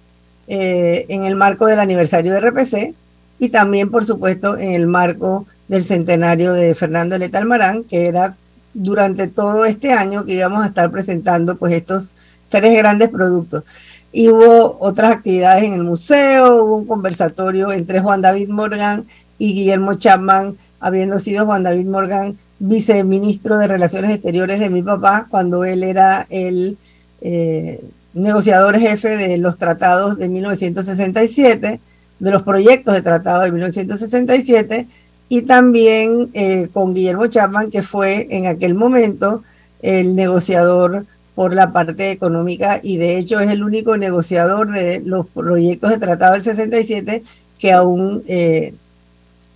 [0.48, 2.94] eh, en el marco del aniversario de RPC
[3.40, 8.36] y también, por supuesto, en el marco del centenario de Fernando Leta Almarán, que era
[8.74, 12.14] durante todo este año que íbamos a estar presentando pues estos
[12.50, 13.64] tres grandes productos.
[14.12, 19.06] Y hubo otras actividades en el museo, hubo un conversatorio entre Juan David Morgan
[19.38, 25.26] y Guillermo Chapman, habiendo sido Juan David Morgan viceministro de Relaciones Exteriores de mi papá,
[25.32, 26.78] cuando él era el
[27.22, 31.80] eh, negociador jefe de los tratados de 1967,
[32.20, 34.86] de los proyectos de tratado de 1967,
[35.28, 39.42] y también eh, con Guillermo Chapman, que fue en aquel momento
[39.82, 45.26] el negociador por la parte económica y de hecho es el único negociador de los
[45.26, 47.24] proyectos de tratado del 67
[47.58, 48.76] que aún eh,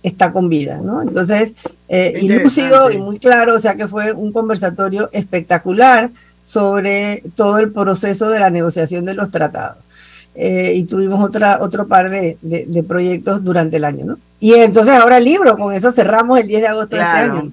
[0.02, 1.02] está con vida, ¿no?
[1.02, 1.54] Entonces,
[1.88, 6.10] eh, y muy claro, o sea que fue un conversatorio espectacular
[6.42, 9.78] sobre todo el proceso de la negociación de los tratados.
[10.34, 14.18] Eh, y tuvimos otra, otro par de, de, proyectos durante el año, ¿no?
[14.38, 17.52] Y entonces ahora el libro, con eso cerramos el 10 de agosto de este año.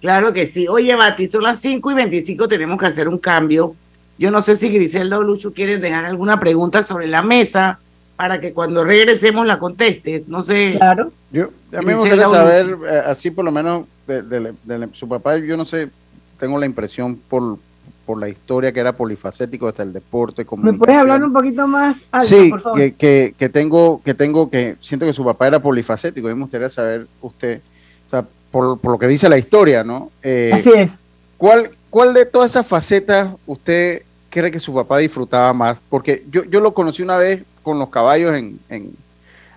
[0.00, 0.68] Claro que sí.
[0.68, 3.74] Oye, Bati, son las 5 y 25, tenemos que hacer un cambio.
[4.18, 7.80] Yo no sé si Griselda o Lucho quieren dejar alguna pregunta sobre la mesa
[8.18, 10.26] para que cuando regresemos la contestes.
[10.26, 10.74] No sé.
[10.76, 11.12] Claro.
[11.30, 15.56] Yo, a mí me gustaría saber, eh, así por lo menos, de, su papá, yo
[15.56, 15.88] no sé,
[16.36, 17.58] tengo la impresión por,
[18.04, 20.44] por la historia que era polifacético hasta el deporte.
[20.56, 22.92] ¿Me puedes hablar un poquito más alto, sí, por favor?
[22.96, 26.70] Que, que, tengo, que tengo, que siento que su papá era polifacético y me gustaría
[26.70, 27.60] saber usted,
[28.08, 30.10] o sea, por, lo que dice la historia, ¿no?
[30.24, 30.98] Eh, Así es.
[31.36, 35.78] ¿cuál, ¿Cuál de todas esas facetas usted cree que su papá disfrutaba más?
[35.88, 38.92] Porque yo, yo lo conocí una vez con los caballos en, en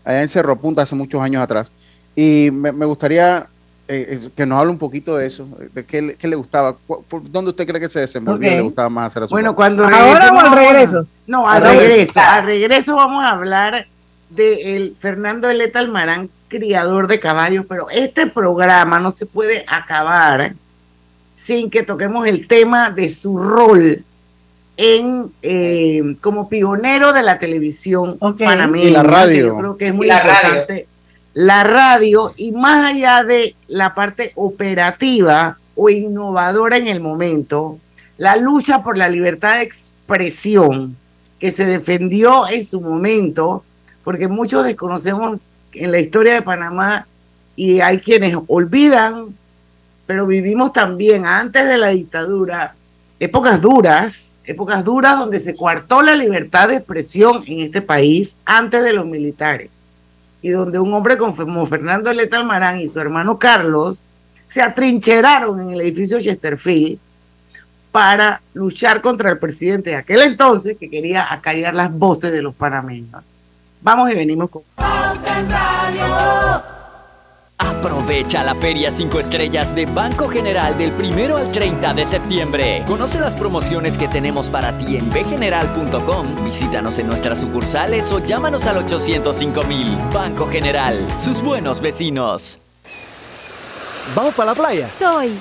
[0.04, 1.72] allá en Cerro Punta hace muchos años atrás
[2.16, 3.48] y me, gustaría
[3.88, 7.52] eh, que nos hable un poquito de eso, de qué, qué le gustaba, por, dónde
[7.52, 10.40] usted cree que se desenvolvía le gustaba más hacer a su Bueno, cuando ahora o
[10.40, 11.08] al regreso.
[11.28, 12.20] No, al regreso.
[12.20, 13.88] Al regreso vamos a hablar
[14.30, 20.54] de el Fernando Eleta Almarán, criador de caballos, pero este programa no se puede acabar
[21.36, 24.04] sin que toquemos el tema de su rol
[24.82, 28.86] en eh, como pionero de la televisión panameña.
[28.86, 29.46] Y la radio.
[29.46, 30.88] yo creo que es muy importante.
[31.36, 37.78] La radio, y más allá de la parte operativa o innovadora en el momento,
[38.18, 40.98] la lucha por la libertad de expresión
[41.40, 43.64] que se defendió en su momento,
[44.04, 45.40] porque muchos desconocemos
[45.74, 47.08] en la historia de Panamá
[47.56, 49.36] y hay quienes olvidan,
[50.08, 52.76] pero vivimos también antes de la dictadura
[53.22, 58.84] épocas duras, épocas duras donde se coartó la libertad de expresión en este país antes
[58.84, 59.94] de los militares
[60.42, 64.08] y donde un hombre como Fernando Leta Marán y su hermano Carlos
[64.48, 66.98] se atrincheraron en el edificio Chesterfield
[67.92, 72.56] para luchar contra el presidente de aquel entonces que quería acallar las voces de los
[72.56, 73.36] panameños.
[73.82, 74.64] Vamos y venimos con...
[77.62, 82.84] Aprovecha la Feria 5 Estrellas de Banco General del 1 al 30 de septiembre.
[82.88, 88.66] Conoce las promociones que tenemos para ti en bgeneral.com, visítanos en nuestras sucursales o llámanos
[88.66, 89.96] al 805 mil.
[90.12, 92.58] Banco General, sus buenos vecinos.
[94.16, 94.90] ¿Vamos para la playa?
[94.98, 95.32] Soy.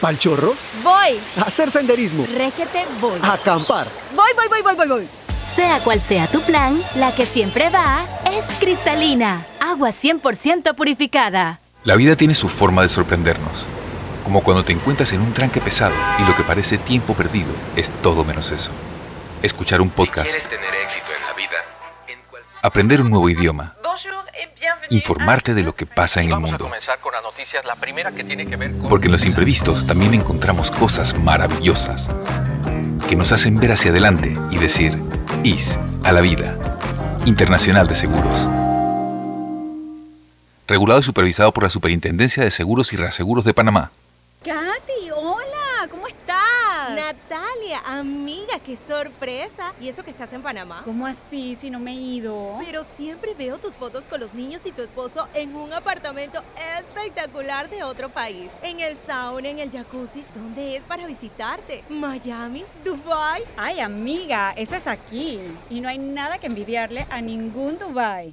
[0.00, 0.54] ¿Pal chorro?
[0.82, 1.20] Voy.
[1.38, 2.26] A hacer senderismo.
[2.36, 3.18] Régete, voy.
[3.22, 3.86] A acampar.
[4.16, 5.08] Voy, voy, voy, voy, voy, voy.
[5.54, 11.59] Sea cual sea tu plan, la que siempre va es cristalina, agua 100% purificada.
[11.82, 13.66] La vida tiene su forma de sorprendernos,
[14.22, 17.90] como cuando te encuentras en un tranque pesado y lo que parece tiempo perdido es
[18.02, 18.70] todo menos eso.
[19.40, 20.28] Escuchar un podcast.
[20.28, 21.56] tener éxito en la vida,
[22.60, 23.76] aprender un nuevo idioma,
[24.90, 26.70] informarte de lo que pasa en el mundo.
[28.90, 32.10] Porque en los imprevistos también encontramos cosas maravillosas
[33.08, 34.98] que nos hacen ver hacia adelante y decir,
[35.44, 36.58] IS a la vida.
[37.24, 38.69] Internacional de Seguros.
[40.70, 43.90] Regulado y supervisado por la Superintendencia de Seguros y Reaseguros de Panamá.
[44.44, 46.94] Katy, hola, ¿cómo estás?
[46.94, 49.72] Natalia, amiga, qué sorpresa.
[49.80, 50.82] ¿Y eso que estás en Panamá?
[50.84, 52.56] ¿Cómo así si no me he ido?
[52.64, 56.40] Pero siempre veo tus fotos con los niños y tu esposo en un apartamento
[56.78, 58.52] espectacular de otro país.
[58.62, 60.24] En el sauna, en el jacuzzi.
[60.36, 61.82] ¿Dónde es para visitarte?
[61.88, 62.64] ¿Miami?
[62.84, 63.42] ¿Dubai?
[63.56, 65.40] Ay, amiga, eso es aquí.
[65.68, 68.32] Y no hay nada que envidiarle a ningún Dubai.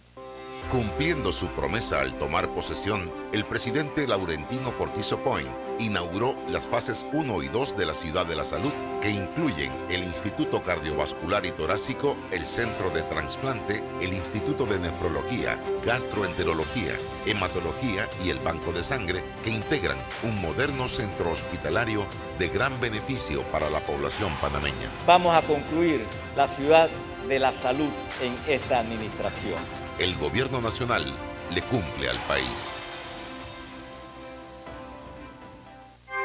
[0.71, 5.45] Cumpliendo su promesa al tomar posesión, el presidente Laurentino Cortizo Coin
[5.79, 10.01] inauguró las fases 1 y 2 de la Ciudad de la Salud, que incluyen el
[10.01, 16.93] Instituto Cardiovascular y Torácico, el Centro de Transplante, el Instituto de Nefrología, Gastroenterología,
[17.25, 22.05] Hematología y el Banco de Sangre, que integran un moderno centro hospitalario
[22.39, 24.89] de gran beneficio para la población panameña.
[25.05, 26.05] Vamos a concluir
[26.37, 26.89] la Ciudad
[27.27, 27.89] de la Salud
[28.21, 31.05] en esta administración el gobierno nacional
[31.53, 32.71] le cumple al país.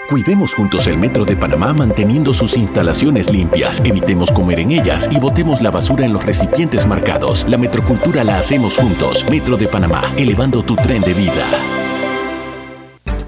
[0.09, 5.19] Cuidemos juntos el Metro de Panamá manteniendo sus instalaciones limpias, evitemos comer en ellas y
[5.19, 7.45] botemos la basura en los recipientes marcados.
[7.49, 9.29] La metrocultura la hacemos juntos.
[9.29, 11.45] Metro de Panamá, elevando tu tren de vida.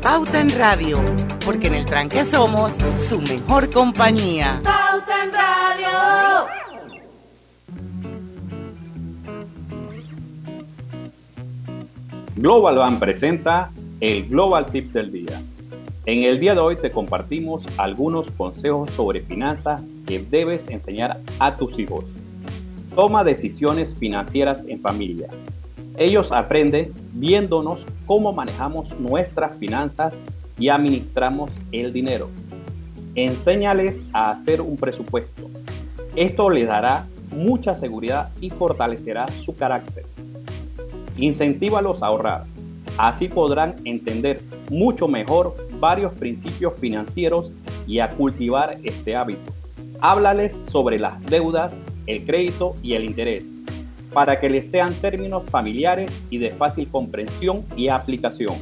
[0.01, 1.01] Pauta en Radio,
[1.45, 2.71] porque en el tranque somos
[3.09, 4.61] su mejor compañía.
[4.63, 5.68] Pauta en Radio.
[12.41, 15.43] Global Bank presenta el Global Tip del Día.
[16.07, 21.57] En el día de hoy te compartimos algunos consejos sobre finanzas que debes enseñar a
[21.57, 22.05] tus hijos.
[22.95, 25.27] Toma decisiones financieras en familia.
[25.97, 30.15] Ellos aprenden viéndonos cómo manejamos nuestras finanzas
[30.61, 32.31] y administramos el dinero.
[33.17, 35.51] Enséñales a hacer un presupuesto.
[36.15, 40.05] Esto les dará mucha seguridad y fortalecerá su carácter.
[41.19, 42.45] Incentívalos a ahorrar.
[42.97, 47.53] Así podrán entender mucho mejor varios principios financieros
[47.87, 49.53] y a cultivar este hábito.
[50.01, 51.75] Háblales sobre las deudas,
[52.07, 53.43] el crédito y el interés,
[54.13, 58.55] para que les sean términos familiares y de fácil comprensión y aplicación.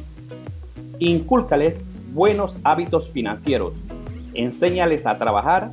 [0.99, 3.73] Incúlcales buenos hábitos financieros.
[4.33, 5.71] Enséñales a trabajar,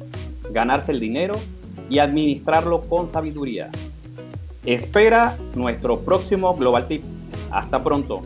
[0.50, 1.36] ganarse el dinero
[1.88, 3.70] y administrarlo con sabiduría.
[4.66, 7.04] Espera nuestro próximo Global Tip.
[7.50, 8.22] Hasta pronto.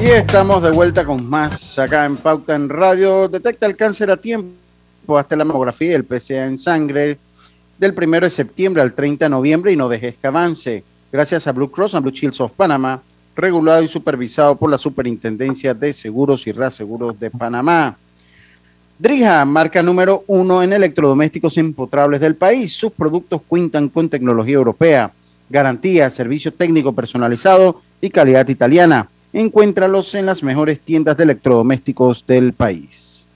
[0.00, 3.28] Y estamos de vuelta con más acá en Pauta en Radio.
[3.28, 7.18] Detecta el cáncer a tiempo hasta la mamografía y el PCA en sangre
[7.76, 10.84] del 1 de septiembre al 30 de noviembre y no dejes que avance.
[11.12, 13.02] Gracias a Blue Cross and Blue Shields of Panama
[13.40, 17.96] regulado y supervisado por la Superintendencia de Seguros y Reaseguros de Panamá.
[18.98, 22.72] Drija, marca número uno en electrodomésticos empotrables del país.
[22.74, 25.10] Sus productos cuentan con tecnología europea,
[25.48, 29.08] garantía, servicio técnico personalizado y calidad italiana.
[29.32, 33.26] Encuéntralos en las mejores tiendas de electrodomésticos del país.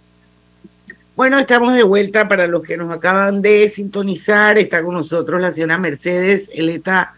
[1.17, 4.59] Bueno, estamos de vuelta para los que nos acaban de sintonizar.
[4.59, 7.15] Está con nosotros la señora Mercedes Eleta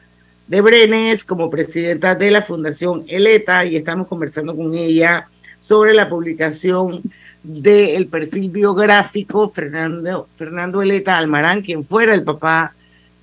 [0.46, 5.28] de Brenes como presidenta de la Fundación Eleta y estamos conversando con ella
[5.60, 7.02] sobre la publicación
[7.42, 12.74] del perfil biográfico Fernando, Fernando Eleta Almarán, quien fuera el papá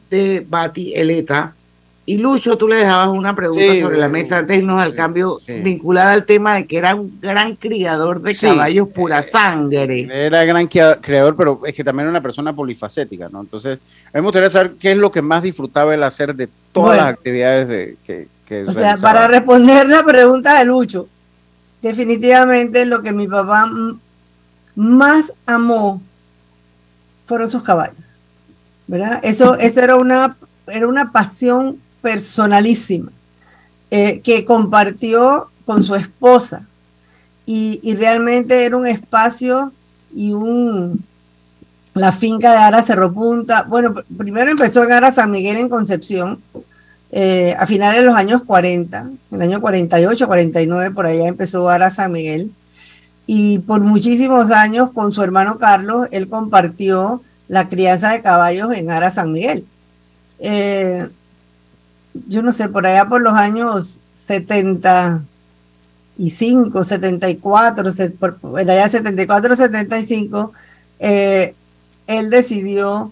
[0.10, 1.56] de Bati Eleta.
[2.06, 6.12] Y Lucho, tú le dejabas una pregunta sobre la mesa antes de al cambio, vinculada
[6.12, 10.10] al tema de que era un gran criador de caballos pura sangre.
[10.12, 13.40] Era gran criador, pero es que también era una persona polifacética, ¿no?
[13.40, 16.50] Entonces, a mí me gustaría saber qué es lo que más disfrutaba el hacer de
[16.74, 21.08] todas las actividades de, que, que O sea, para responder la pregunta de Lucho,
[21.82, 23.70] definitivamente lo que mi papá
[24.76, 26.02] más amó
[27.28, 27.96] fueron sus caballos,
[28.88, 29.22] ¿verdad?
[29.24, 30.36] Eso, eso era una,
[30.68, 33.12] era una pasión personalísima
[33.90, 36.68] eh, que compartió con su esposa
[37.46, 39.72] y, realmente era un espacio
[40.14, 41.04] y un
[41.94, 43.64] la finca de Ara Cerro Punta.
[43.64, 46.40] Bueno, primero empezó en Ara San Miguel en Concepción
[47.12, 51.70] eh, a finales de los años 40, en el año 48, 49, por allá empezó
[51.70, 52.52] Ara San Miguel.
[53.28, 58.90] Y por muchísimos años con su hermano Carlos, él compartió la crianza de caballos en
[58.90, 59.66] Ara San Miguel.
[60.40, 61.08] Eh,
[62.28, 70.54] yo no sé, por allá por los años 75, 74, por, allá 74, 75,
[71.00, 71.56] eh,
[72.08, 73.12] él decidió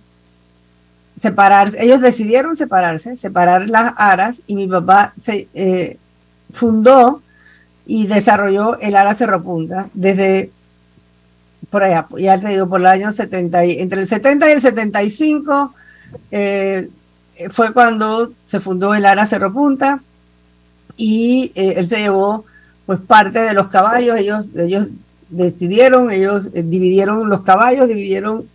[1.22, 5.98] separarse, ellos decidieron separarse, separar las aras y mi papá se eh,
[6.54, 7.22] fundó
[7.86, 10.52] y desarrolló el ara Cerro Punta desde
[11.70, 15.74] por allá, ya te digo, por el año 70, entre el 70 y el 75,
[16.32, 16.90] eh,
[17.50, 20.02] fue cuando se fundó el Ara Cerro Punta
[20.98, 22.46] y eh, él se llevó
[22.86, 24.88] pues parte de los caballos, ellos, ellos
[25.30, 28.48] decidieron, ellos eh, dividieron los caballos, dividieron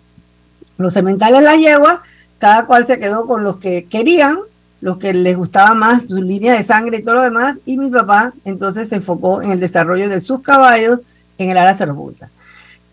[0.79, 2.01] los sementales, las yeguas,
[2.39, 4.39] cada cual se quedó con los que querían,
[4.81, 7.91] los que les gustaba más, su línea de sangre y todo lo demás, y mi
[7.91, 11.01] papá entonces se enfocó en el desarrollo de sus caballos
[11.39, 12.31] en el Ara Cerro Punta.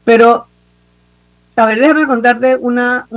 [0.05, 0.47] Pero
[1.56, 3.08] a ver, déjame contarte una,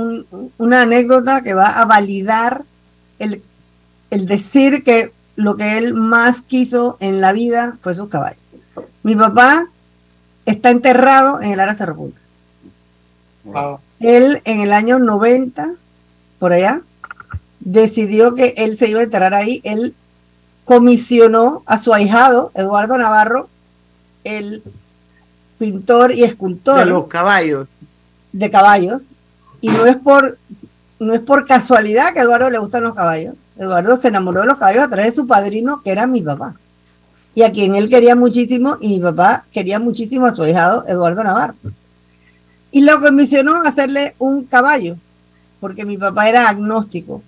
[0.57, 2.63] una anécdota que va a validar
[3.19, 3.41] el,
[4.11, 8.39] el, decir que lo que él más quiso en la vida fue sus caballos.
[9.01, 9.67] Mi papá
[10.45, 12.19] está enterrado en el Ara Cerro Punta.
[13.99, 15.73] Él en el año 90,
[16.37, 16.81] por allá,
[17.59, 19.61] decidió que él se iba a enterrar ahí.
[19.63, 19.95] Él
[20.65, 23.49] comisionó a su ahijado, Eduardo Navarro,
[24.23, 24.61] el
[25.57, 26.79] pintor y escultor.
[26.79, 27.77] De los caballos
[28.31, 29.03] de caballos
[29.61, 30.37] y no es por
[30.99, 33.35] no es por casualidad que Eduardo le gustan los caballos.
[33.57, 36.55] Eduardo se enamoró de los caballos a través de su padrino, que era mi papá,
[37.35, 41.23] y a quien él quería muchísimo, y mi papá quería muchísimo a su hijado Eduardo
[41.23, 41.55] Navarro.
[42.71, 44.97] Y lo comisionó a hacerle un caballo,
[45.59, 47.21] porque mi papá era agnóstico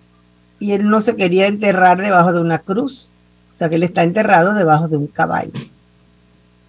[0.59, 3.07] y él no se quería enterrar debajo de una cruz,
[3.53, 5.51] o sea que él está enterrado debajo de un caballo,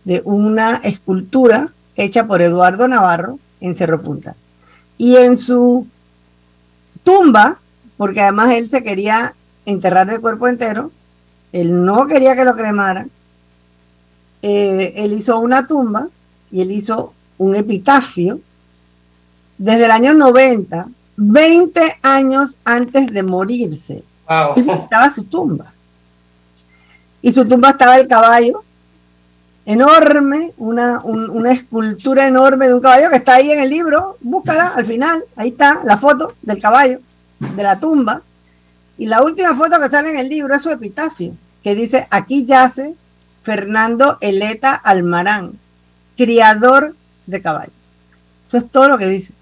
[0.05, 4.37] de una escultura hecha por Eduardo Navarro, en Cerro Punta.
[4.99, 5.87] Y en su
[7.05, 7.59] tumba,
[7.97, 9.35] porque además él se quería
[9.67, 10.91] enterrar de cuerpo entero,
[11.53, 13.11] él no quería que lo cremaran,
[14.43, 16.09] eh, él hizo una tumba
[16.51, 18.41] y él hizo un epitafio
[19.59, 24.05] desde el año 90, 20 años antes de morirse.
[24.57, 25.73] Estaba su tumba.
[27.21, 28.65] Y su tumba estaba el caballo
[29.67, 34.69] enorme, una, una escultura enorme de un caballo que está ahí en el libro, búscala
[34.69, 37.01] al final, ahí está la foto del caballo,
[37.39, 38.23] de la tumba,
[38.99, 42.45] y la última foto que sale en el libro es su epitafio, que dice, aquí
[42.45, 42.95] yace
[43.43, 45.53] Fernando Eleta Almarán,
[46.17, 46.95] criador
[47.27, 47.75] de caballos.
[48.47, 49.33] Eso es todo lo que dice.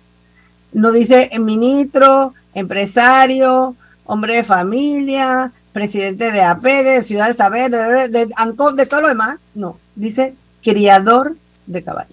[0.72, 8.08] No dice ministro, empresario, hombre de familia, presidente de AP, de Ciudad del Saber, de,
[8.08, 9.38] de, de todo lo demás.
[9.54, 11.34] No, dice criador
[11.66, 12.12] de caballos.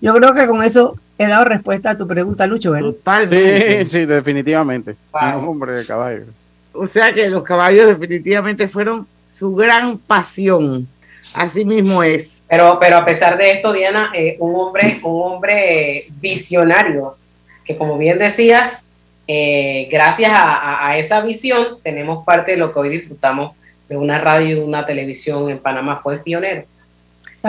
[0.00, 2.90] Yo creo que con eso he dado respuesta a tu pregunta, Lucho, ¿verdad?
[2.90, 3.84] Totalmente.
[3.84, 4.96] Sí, sí, definitivamente.
[5.12, 6.26] Un hombre de caballos.
[6.72, 10.88] O sea que los caballos definitivamente fueron su gran pasión.
[11.32, 12.42] Así mismo es.
[12.48, 17.16] Pero, pero a pesar de esto, Diana, eh, un hombre, un hombre visionario,
[17.64, 18.86] que como bien decías,
[19.26, 23.56] eh, gracias a, esa visión tenemos parte de lo que hoy disfrutamos
[23.88, 26.00] de una radio y una televisión en Panamá.
[26.02, 26.64] Fue el pionero.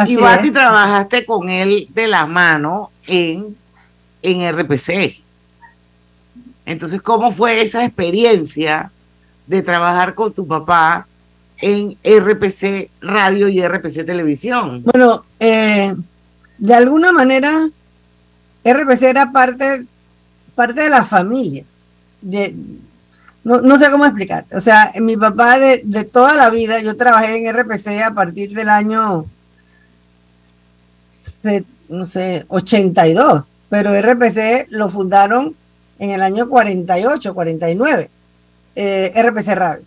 [0.07, 3.55] Y Bati trabajaste con él de la mano en,
[4.21, 5.21] en RPC.
[6.65, 8.91] Entonces, ¿cómo fue esa experiencia
[9.47, 11.07] de trabajar con tu papá
[11.61, 14.83] en RPC Radio y RPC Televisión?
[14.83, 15.95] Bueno, eh,
[16.57, 17.69] de alguna manera,
[18.63, 19.85] RPC era parte
[20.55, 21.63] parte de la familia.
[22.21, 22.55] De,
[23.43, 24.45] no, sé cómo explicar.
[24.51, 28.69] O sea, mi papá de, toda la vida, yo trabajé en RPC a partir del
[28.69, 29.25] año,
[31.89, 35.55] no sé, 82, pero RPC lo fundaron
[35.99, 38.09] en el año 48, 49,
[38.75, 39.83] eh, RPC Radio.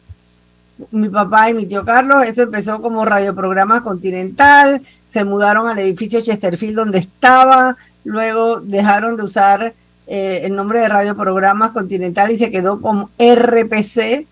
[0.93, 4.81] Mi papá y mi tío Carlos, eso empezó como radioprograma continental,
[5.11, 9.75] se mudaron al edificio Chesterfield donde estaba, luego dejaron de usar
[10.07, 14.27] eh, el nombre de Radio Programas Continental y se quedó como RPC,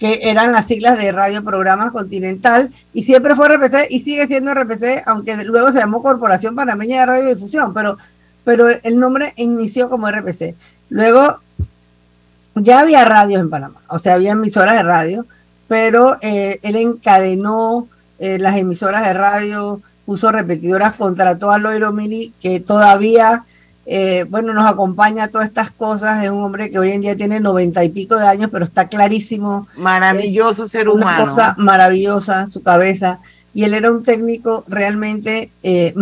[0.00, 4.54] que eran las siglas de Radio Programas Continental, y siempre fue RPC y sigue siendo
[4.54, 7.98] RPC, aunque luego se llamó Corporación Panameña de Radiodifusión, pero,
[8.42, 10.56] pero el nombre inició como RPC.
[10.88, 11.40] Luego
[12.54, 15.26] ya había radios en Panamá, o sea, había emisoras de radio,
[15.68, 17.86] pero eh, él encadenó
[18.18, 23.44] eh, las emisoras de radio, puso repetidoras, contrató a Loiro Mili, que todavía
[23.86, 26.22] eh, bueno, nos acompaña a todas estas cosas.
[26.24, 28.88] Es un hombre que hoy en día tiene noventa y pico de años, pero está
[28.88, 29.66] clarísimo.
[29.76, 31.24] Maravilloso ser humano.
[31.24, 33.20] Una cosa maravillosa, su cabeza.
[33.52, 35.94] Y él era un técnico realmente eh,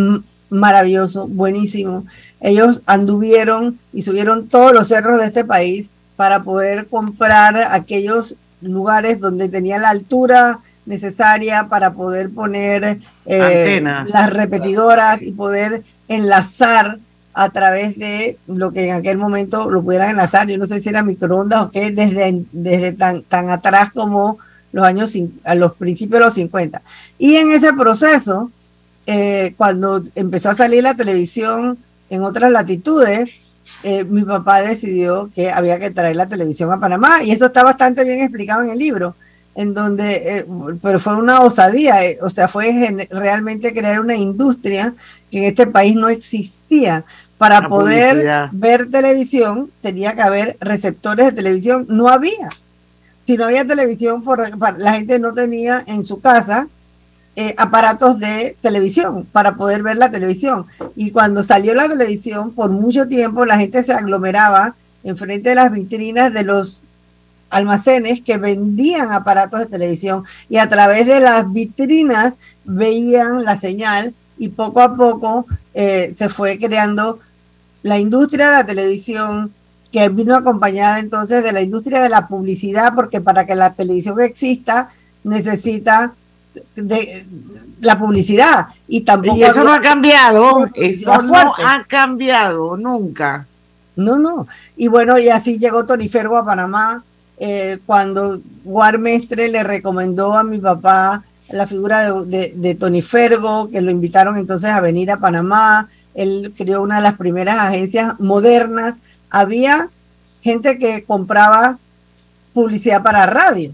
[0.51, 2.05] maravilloso, buenísimo.
[2.41, 9.20] Ellos anduvieron y subieron todos los cerros de este país para poder comprar aquellos lugares
[9.20, 16.99] donde tenía la altura necesaria para poder poner eh, las repetidoras y poder enlazar
[17.41, 20.89] a través de lo que en aquel momento lo pudieran enlazar, yo no sé si
[20.89, 24.39] era microondas o qué, desde, desde tan, tan atrás como
[24.72, 26.82] los años, a los principios de los 50.
[27.16, 28.51] Y en ese proceso,
[29.07, 31.78] eh, cuando empezó a salir la televisión
[32.11, 33.30] en otras latitudes,
[33.84, 37.62] eh, mi papá decidió que había que traer la televisión a Panamá y esto está
[37.62, 39.14] bastante bien explicado en el libro,
[39.55, 40.47] en donde, eh,
[40.82, 44.93] pero fue una osadía, eh, o sea, fue realmente crear una industria
[45.30, 47.05] que en este país no existía.
[47.39, 52.51] Para poder ver televisión tenía que haber receptores de televisión, no había.
[53.26, 54.41] Si no había televisión, por,
[54.78, 56.66] la gente no tenía en su casa
[57.36, 60.66] eh, aparatos de televisión para poder ver la televisión.
[60.97, 64.74] Y cuando salió la televisión, por mucho tiempo la gente se aglomeraba
[65.05, 66.82] enfrente de las vitrinas de los
[67.51, 72.34] almacenes que vendían aparatos de televisión y a través de las vitrinas
[72.64, 77.20] veían la señal y poco a poco eh, se fue creando
[77.89, 79.53] la industria de la televisión
[79.91, 84.20] que vino acompañada entonces de la industria de la publicidad porque para que la televisión
[84.20, 84.91] exista
[85.24, 86.12] necesita
[86.76, 87.26] de
[87.80, 88.66] la publicidad.
[88.86, 93.47] Y tampoco y eso no ha cambiado eso no ha cambiado nunca.
[93.97, 94.47] No no.
[94.76, 97.03] Y bueno y así llegó Tony Fergo a Panamá
[97.39, 103.80] eh, cuando Guarmestre le recomendó a mi papá la figura de, de, Tony Fergo que
[103.80, 108.97] lo invitaron entonces a venir a Panamá él creó una de las primeras agencias modernas.
[109.31, 109.89] Había
[110.43, 111.79] gente que compraba
[112.53, 113.73] publicidad para radio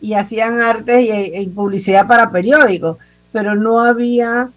[0.00, 2.98] y hacían artes y, publicidad para periódicos,
[3.30, 4.50] pero no había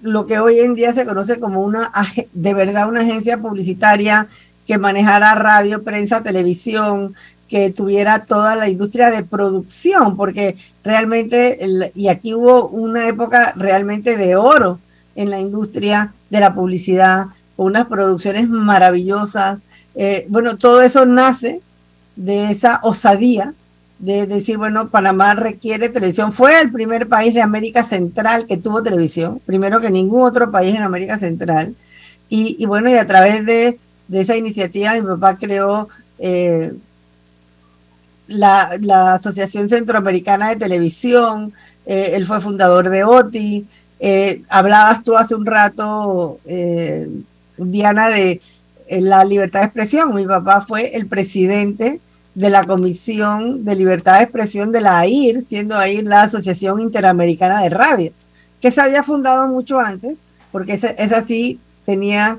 [0.00, 1.90] lo que hoy en día se conoce como una,
[2.32, 4.28] de verdad, una agencia publicitaria
[4.66, 7.14] que manejara radio, prensa, televisión,
[7.48, 11.58] que tuviera toda la industria de producción, porque realmente,
[11.94, 14.78] y aquí hubo una época realmente de oro
[15.18, 19.58] en la industria de la publicidad, unas producciones maravillosas.
[19.96, 21.60] Eh, bueno, todo eso nace
[22.14, 23.52] de esa osadía
[23.98, 26.32] de decir, bueno, Panamá requiere televisión.
[26.32, 30.76] Fue el primer país de América Central que tuvo televisión, primero que ningún otro país
[30.76, 31.74] en América Central.
[32.28, 33.80] Y, bueno, y a través de,
[34.12, 35.88] esa iniciativa mi papá creó
[36.20, 36.74] eh,
[38.28, 41.52] la, Asociación Centroamericana de Televisión,
[41.86, 43.66] eh, él fue fundador de OTI.
[44.00, 46.38] Eh, hablabas tú hace un rato,
[47.56, 48.40] Diana, de
[48.90, 50.14] la libertad de expresión.
[50.14, 52.00] Mi papá fue el presidente
[52.38, 57.62] de la Comisión de Libertad de Expresión de la AIR, siendo AIR la Asociación Interamericana
[57.62, 58.12] de Radio,
[58.60, 60.16] que se había fundado mucho antes,
[60.52, 62.38] porque esa, sí tenía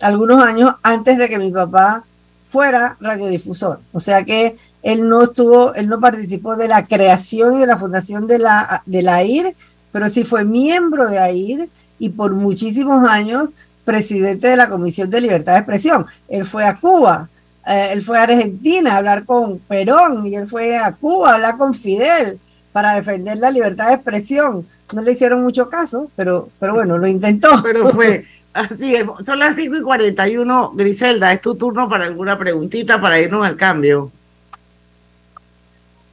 [0.00, 2.04] algunos años antes de que mi papá
[2.52, 3.80] fuera radiodifusor.
[3.92, 7.78] O sea que él no estuvo, él no participó de la creación y de la
[7.78, 9.56] fundación de la, de la AIR,
[9.92, 11.68] pero sí fue miembro de AIR
[11.98, 13.50] y por muchísimos años
[13.84, 16.06] presidente de la Comisión de Libertad de Expresión.
[16.28, 17.28] Él fue a Cuba,
[17.66, 21.34] eh, él fue a Argentina a hablar con Perón y él fue a Cuba a
[21.34, 22.38] hablar con Fidel
[22.72, 24.66] para defender la libertad de expresión.
[24.92, 27.48] No le hicieron mucho caso, pero, pero bueno, lo intentó.
[27.62, 30.72] Pero fue así, son las 5 y 41.
[30.74, 34.10] Griselda, es tu turno para alguna preguntita para irnos al cambio.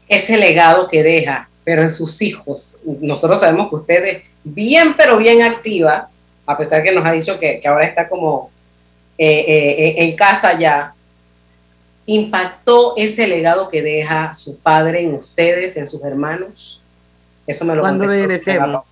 [0.07, 2.77] Ese legado que deja, pero en sus hijos.
[3.01, 6.07] Nosotros sabemos que usted es bien, pero bien activa,
[6.45, 8.49] a pesar que nos ha dicho que, ahora está como
[9.17, 10.93] eh, eh, en casa ya
[12.05, 16.81] impactó ese legado que deja su padre en ustedes, en sus hermanos?
[17.45, 18.85] Eso me lo Cuando regresemos.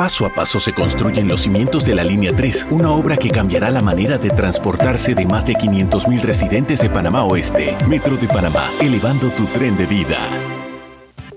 [0.00, 3.68] Paso a paso se construyen los cimientos de la Línea 3, una obra que cambiará
[3.68, 7.76] la manera de transportarse de más de 500.000 residentes de Panamá Oeste.
[7.86, 10.16] Metro de Panamá, elevando tu tren de vida.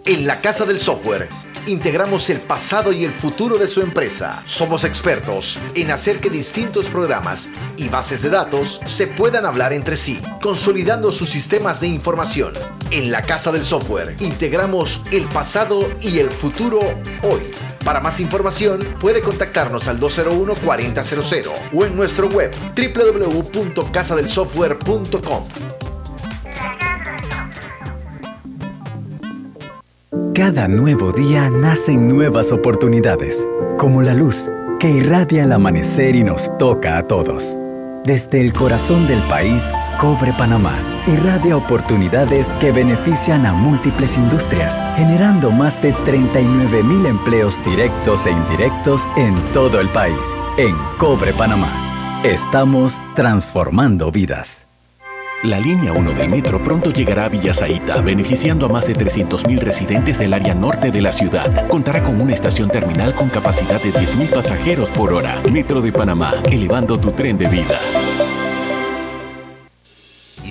[0.05, 1.27] En la Casa del Software
[1.65, 4.41] integramos el pasado y el futuro de su empresa.
[4.45, 9.97] Somos expertos en hacer que distintos programas y bases de datos se puedan hablar entre
[9.97, 12.53] sí, consolidando sus sistemas de información.
[12.91, 16.79] En la Casa del Software integramos el pasado y el futuro
[17.23, 17.41] hoy.
[17.83, 25.43] Para más información puede contactarnos al 201-4000 o en nuestro web www.casadelsoftware.com.
[30.33, 33.45] Cada nuevo día nacen nuevas oportunidades,
[33.77, 37.55] como la luz que irradia al amanecer y nos toca a todos.
[38.05, 40.77] Desde el corazón del país, Cobre Panamá
[41.07, 48.31] irradia oportunidades que benefician a múltiples industrias, generando más de 39 mil empleos directos e
[48.31, 50.19] indirectos en todo el país.
[50.57, 54.72] En Cobre Panamá, estamos transformando vidas.
[55.43, 60.17] La línea 1 del metro pronto llegará a Villasaita, beneficiando a más de 300.000 residentes
[60.17, 61.67] del área norte de la ciudad.
[61.67, 65.41] Contará con una estación terminal con capacidad de 10.000 pasajeros por hora.
[65.51, 67.77] Metro de Panamá, elevando tu tren de vida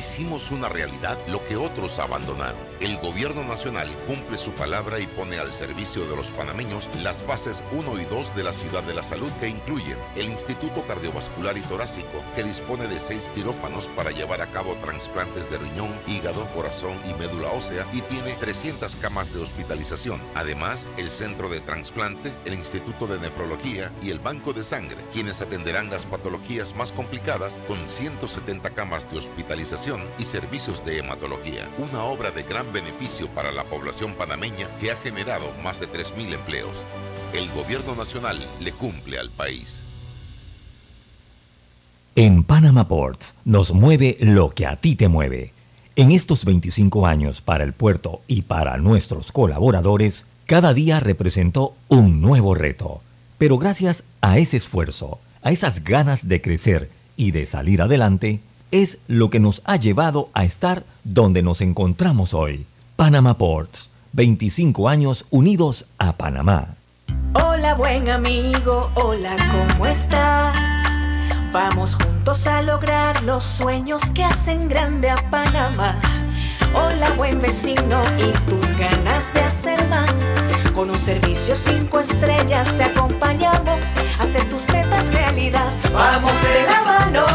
[0.03, 2.59] Hicimos una realidad lo que otros abandonaron.
[2.81, 7.63] El gobierno nacional cumple su palabra y pone al servicio de los panameños las fases
[7.71, 11.61] 1 y 2 de la ciudad de la salud que incluyen el Instituto Cardiovascular y
[11.61, 16.97] Torácico, que dispone de seis quirófanos para llevar a cabo trasplantes de riñón, hígado, corazón
[17.09, 20.21] y médula ósea y tiene 300 camas de hospitalización.
[20.35, 25.41] Además, el Centro de Transplante, el Instituto de Nefrología y el Banco de Sangre, quienes
[25.41, 31.69] atenderán las patologías más complicadas con 170 camas de hospitalización y servicios de hematología.
[31.79, 36.35] Una obra de gran beneficio para la población panameña que ha generado más de 3.000
[36.35, 36.85] empleos.
[37.33, 39.87] El gobierno nacional le cumple al país.
[42.15, 45.53] En Panama Ports nos mueve lo que a ti te mueve.
[45.97, 52.21] En estos 25 años para el puerto y para nuestros colaboradores, cada día representó un
[52.21, 53.01] nuevo reto.
[53.39, 58.41] Pero gracias a ese esfuerzo, a esas ganas de crecer y de salir adelante,
[58.73, 62.67] es lo que nos ha llevado a estar donde nos encontramos hoy.
[62.97, 66.75] Panama Ports, 25 años unidos a Panamá.
[67.35, 70.57] Hola buen amigo, hola, ¿cómo estás?
[71.53, 76.01] Vamos juntos a lograr los sueños que hacen grande a Panamá.
[76.75, 80.15] Hola buen vecino y tus ganas de hacer más.
[80.75, 85.71] Con un servicio cinco estrellas te acompañamos a hacer tus metas realidad.
[85.93, 87.32] Vamos de la mano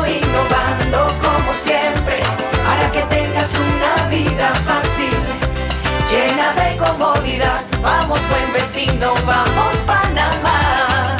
[6.77, 7.61] comodidad.
[7.81, 11.17] Vamos buen vecino, vamos Panamá.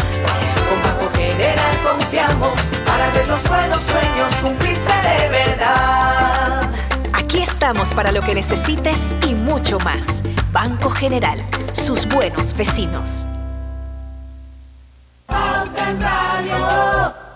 [0.69, 6.69] Con Banco General confiamos para ver los buenos sueños cumplirse de verdad.
[7.13, 10.21] Aquí estamos para lo que necesites y mucho más.
[10.51, 11.43] Banco General,
[11.73, 13.25] sus buenos vecinos.
[15.27, 17.26] Pauta en Radio.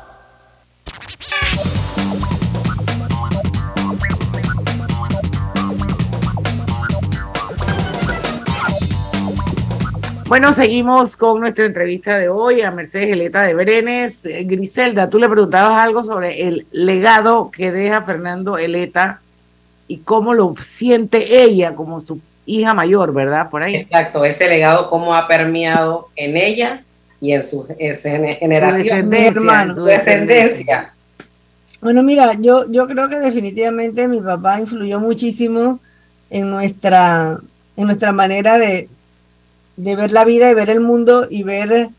[10.31, 14.25] Bueno, seguimos con nuestra entrevista de hoy a Mercedes Geleta de Brenes.
[14.25, 19.19] Eh, Griselda, tú le preguntabas algo sobre el legado que deja Fernando Eleta
[19.89, 23.49] y cómo lo siente ella como su hija mayor, ¿verdad?
[23.49, 23.75] Por ahí.
[23.75, 26.81] Exacto, ese legado cómo ha permeado en ella
[27.19, 30.93] y en su, en su generación, descendencia, su descendencia.
[31.81, 35.81] Bueno, mira, yo, yo creo que definitivamente mi papá influyó muchísimo
[36.29, 37.37] en nuestra,
[37.75, 38.87] en nuestra manera de,
[39.77, 41.89] de ver la vida y ver el mundo y ver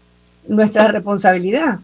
[0.46, 1.80] nuestra responsabilidad.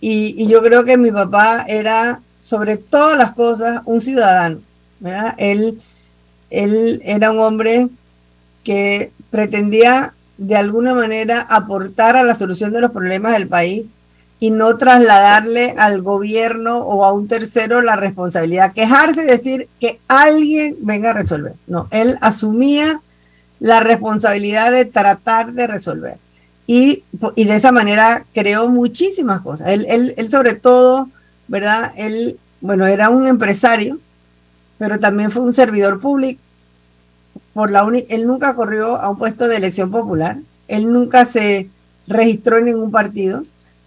[0.00, 4.60] Y, y, yo creo que mi papá era, sobre todas las cosas, un ciudadano.
[5.00, 5.34] ¿verdad?
[5.38, 5.80] Él,
[6.50, 7.88] él era un hombre
[8.64, 13.96] que pretendía de alguna manera aportar a la solución de los problemas del país
[14.40, 20.00] y no trasladarle al gobierno o a un tercero la responsabilidad, quejarse y decir que
[20.08, 21.54] alguien venga a resolver.
[21.68, 23.00] No, él asumía
[23.62, 26.16] la responsabilidad de tratar de resolver.
[26.66, 27.04] Y,
[27.36, 29.68] y de esa manera creó muchísimas cosas.
[29.68, 31.08] Él, él, él, sobre todo,
[31.46, 31.92] ¿verdad?
[31.96, 34.00] Él, bueno, era un empresario,
[34.78, 36.40] pero también fue un servidor público.
[37.54, 40.38] Por la él nunca corrió a un puesto de elección popular.
[40.66, 41.70] Él nunca se
[42.08, 43.42] registró en ningún partido.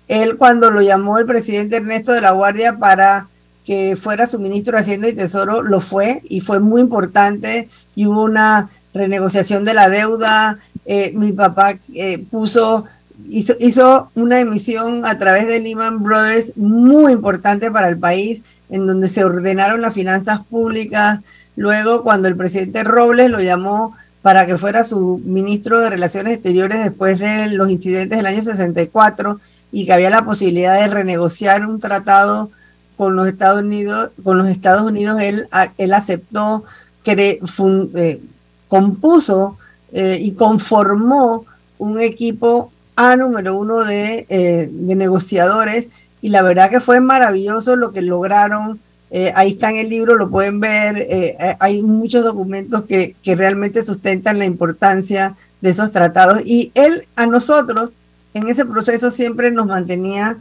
[0.07, 3.27] Él cuando lo llamó el presidente Ernesto de la Guardia para
[3.65, 8.05] que fuera su ministro de Hacienda y Tesoro, lo fue y fue muy importante y
[8.05, 10.57] hubo una renegociación de la deuda.
[10.85, 12.85] Eh, mi papá eh, puso,
[13.29, 18.87] hizo, hizo una emisión a través de Lehman Brothers muy importante para el país, en
[18.87, 21.19] donde se ordenaron las finanzas públicas.
[21.55, 26.83] Luego, cuando el presidente Robles lo llamó para que fuera su ministro de Relaciones Exteriores
[26.83, 29.39] después de los incidentes del año 64
[29.71, 32.49] y que había la posibilidad de renegociar un tratado
[32.97, 36.63] con los Estados Unidos, con los Estados Unidos, él, él aceptó,
[37.03, 37.39] que
[37.93, 38.19] eh,
[38.67, 39.57] compuso
[39.91, 41.45] eh, y conformó
[41.77, 45.87] un equipo A número uno de, eh, de, negociadores
[46.21, 48.79] y la verdad que fue maravilloso lo que lograron.
[49.11, 50.97] Eh, ahí está en el libro, lo pueden ver.
[50.97, 57.05] Eh, hay muchos documentos que, que realmente sustentan la importancia de esos tratados y él
[57.17, 57.91] a nosotros
[58.33, 60.37] en ese proceso siempre nos mantenía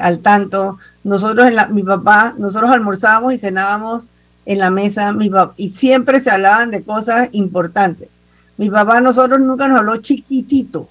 [0.00, 0.78] al tanto.
[1.02, 4.08] Nosotros, en la, mi papá, nosotros almorzábamos y cenábamos
[4.46, 8.08] en la mesa mi y siempre se hablaban de cosas importantes.
[8.56, 10.88] Mi papá nosotros nunca nos habló chiquitito,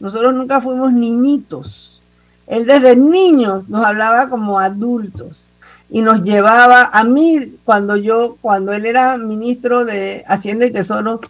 [0.00, 2.00] nosotros nunca fuimos niñitos.
[2.46, 5.54] Él desde niños nos hablaba como adultos
[5.88, 11.20] y nos llevaba a mí cuando yo, cuando él era ministro de Hacienda y Tesoro,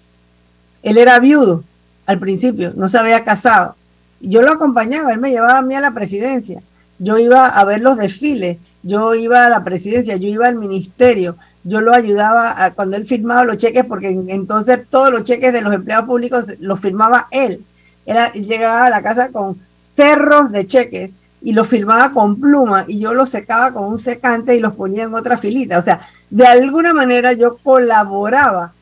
[0.82, 1.64] él era viudo
[2.06, 3.76] al principio, no se había casado.
[4.20, 6.62] Yo lo acompañaba, él me llevaba a mí a la presidencia.
[6.98, 11.36] Yo iba a ver los desfiles yo iba a la presidencia, yo iba al ministerio,
[11.64, 15.60] yo lo ayudaba a, cuando él firmaba los cheques, porque entonces todos los cheques de
[15.60, 17.64] los empleados públicos los firmaba él.
[18.06, 19.58] Él llegaba a la casa con
[19.96, 24.56] cerros de cheques y los firmaba con pluma y yo los secaba con un secante
[24.56, 25.78] y los ponía en otra filita.
[25.78, 28.72] O sea, de alguna manera yo colaboraba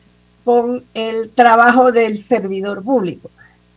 [0.43, 3.29] con el trabajo del servidor público.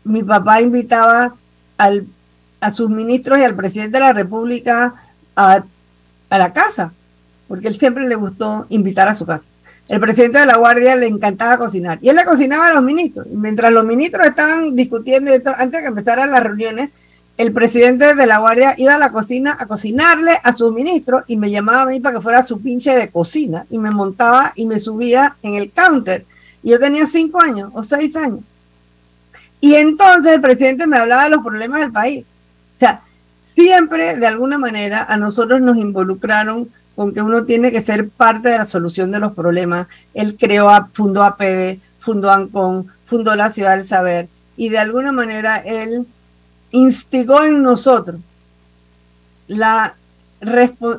[0.05, 1.35] Mi papá invitaba
[1.77, 2.07] al,
[2.61, 4.95] a sus ministros y al presidente de la República
[5.37, 5.65] a,
[6.35, 6.93] a la casa
[7.49, 9.49] porque él siempre le gustó invitar a su casa.
[9.87, 13.27] El presidente de la Guardia le encantaba cocinar y él le cocinaba a los ministros.
[13.31, 16.91] Y mientras los ministros estaban discutiendo, antes de que empezaran las reuniones,
[17.37, 21.37] el presidente de la Guardia iba a la cocina a cocinarle a sus ministros y
[21.37, 24.67] me llamaba a mí para que fuera su pinche de cocina y me montaba y
[24.67, 26.25] me subía en el counter.
[26.63, 28.41] Y yo tenía cinco años o seis años.
[29.61, 32.25] Y entonces el presidente me hablaba de los problemas del país.
[32.77, 33.03] O sea,
[33.55, 38.49] siempre de alguna manera a nosotros nos involucraron con que uno tiene que ser parte
[38.49, 39.89] de la solución de los problemas.
[40.13, 45.57] Él creó, fundó APD, fundó ANCON, fundó la Ciudad del Saber y de alguna manera
[45.57, 46.07] él
[46.71, 48.21] instigó en nosotros
[49.47, 49.97] la,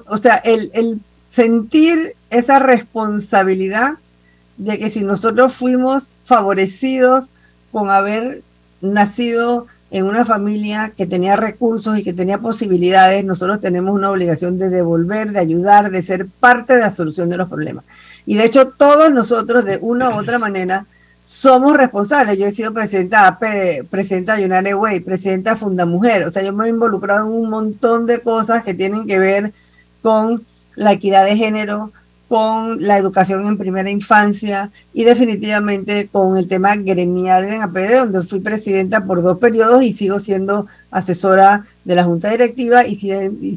[0.07, 0.99] o sea, el, el
[1.31, 3.93] sentir esa responsabilidad
[4.57, 7.29] de que si nosotros fuimos favorecidos
[7.71, 8.41] con haber
[8.81, 14.57] nacido en una familia que tenía recursos y que tenía posibilidades, nosotros tenemos una obligación
[14.57, 17.85] de devolver, de ayudar, de ser parte de la solución de los problemas.
[18.25, 20.85] Y de hecho todos nosotros de una u otra manera
[21.23, 22.37] somos responsables.
[22.37, 23.39] Yo he sido presidenta
[23.89, 26.23] presidenta de United Way, presidenta Funda Mujer.
[26.23, 29.53] O sea, yo me he involucrado en un montón de cosas que tienen que ver
[30.01, 30.43] con
[30.75, 31.93] la equidad de género,
[32.35, 38.23] con la educación en primera infancia y definitivamente con el tema gremial en APD, donde
[38.23, 42.97] fui presidenta por dos periodos y sigo siendo asesora de la Junta Directiva y,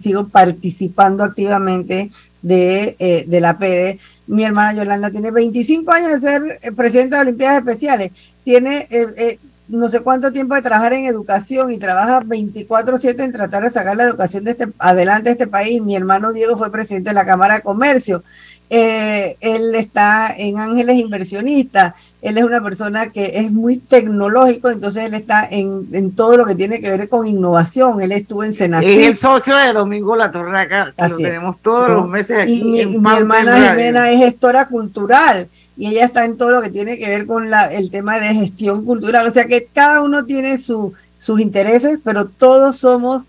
[0.00, 3.98] sigo participando activamente de, eh, de la APD.
[4.28, 8.12] Mi hermana Yolanda tiene 25 años de ser eh, presidenta de Olimpiadas Especiales,
[8.44, 13.62] tiene eh, no sé cuánto tiempo de trabajar en educación y trabaja 24/7 en tratar
[13.62, 15.82] de sacar la educación de este, adelante de este país.
[15.82, 18.22] Mi hermano Diego fue presidente de la Cámara de Comercio.
[18.70, 25.04] Eh, él está en Ángeles Inversionista, él es una persona que es muy tecnológico, entonces
[25.04, 28.88] él está en, todo lo que tiene que ver con innovación, él estuvo en Senacid.
[28.88, 32.60] Es el socio de Domingo La Torraca, que lo tenemos todos los meses aquí.
[32.60, 35.48] Y mi, hermana Jimena es gestora cultural
[35.78, 38.34] y ella está en todo lo que tiene que ver con la, el tema de
[38.34, 43.24] gestión cultural, o sea que cada uno tiene su sus intereses, pero todos somos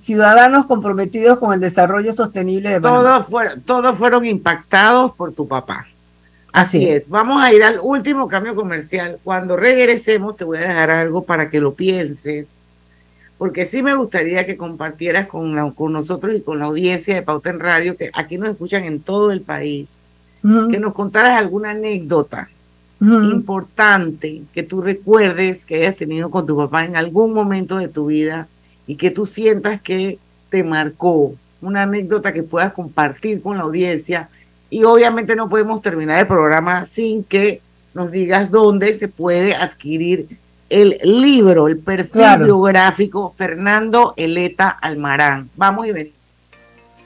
[0.00, 3.02] ciudadanos comprometidos con el desarrollo sostenible de Panamá.
[3.02, 5.86] Todos fueron, todos fueron impactados por tu papá.
[6.52, 7.08] Así es.
[7.08, 9.18] Vamos a ir al último cambio comercial.
[9.22, 12.64] Cuando regresemos te voy a dejar algo para que lo pienses,
[13.38, 17.50] porque sí me gustaría que compartieras con, con nosotros y con la audiencia de Pauta
[17.50, 19.98] en Radio, que aquí nos escuchan en todo el país,
[20.42, 22.48] que nos contaras alguna anécdota
[23.02, 28.06] importante que tú recuerdes que hayas tenido con tu papá en algún momento de tu
[28.06, 28.48] vida
[28.86, 30.18] y que tú sientas que
[30.50, 34.28] te marcó, una anécdota que puedas compartir con la audiencia.
[34.70, 37.60] Y obviamente no podemos terminar el programa sin que
[37.94, 40.28] nos digas dónde se puede adquirir
[40.70, 45.50] el libro, el perfil biográfico Fernando Eleta Almarán.
[45.56, 46.18] Vamos y venimos.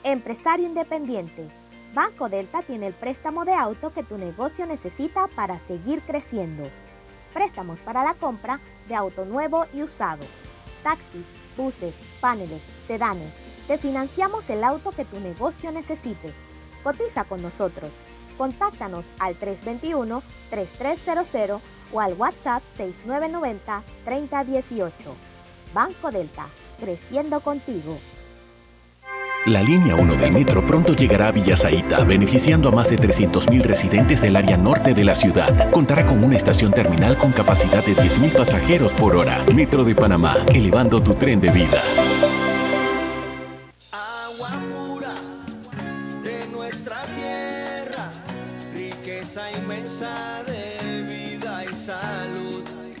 [0.03, 1.43] Empresario independiente
[1.93, 6.69] Banco Delta tiene el préstamo de auto que tu negocio necesita para seguir creciendo.
[7.33, 10.23] Préstamos para la compra de auto nuevo y usado.
[10.83, 11.25] Taxis,
[11.55, 13.31] buses, paneles, sedanes.
[13.67, 16.33] Te financiamos el auto que tu negocio necesite.
[16.83, 17.91] Cotiza con nosotros.
[18.37, 21.59] Contáctanos al 321-3300
[21.91, 24.91] o al WhatsApp 6990-3018.
[25.73, 26.45] Banco Delta,
[26.79, 27.97] creciendo contigo.
[29.47, 34.19] La línea 1 del metro pronto llegará a Villasaita, beneficiando a más de 300.000 residentes
[34.19, 35.71] del área norte de la ciudad.
[35.71, 39.45] Contará con una estación terminal con capacidad de 10.000 pasajeros por hora.
[39.55, 41.81] Metro de Panamá, elevando tu tren de vida.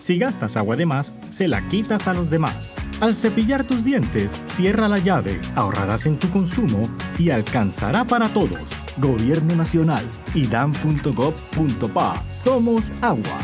[0.07, 2.77] Si gastas agua de más, se la quitas a los demás.
[3.01, 6.89] Al cepillar tus dientes, cierra la llave, ahorrarás en tu consumo
[7.19, 8.61] y alcanzará para todos.
[8.99, 12.23] Gobierno Nacional, idam.gov.pa.
[12.31, 13.37] Somos agua.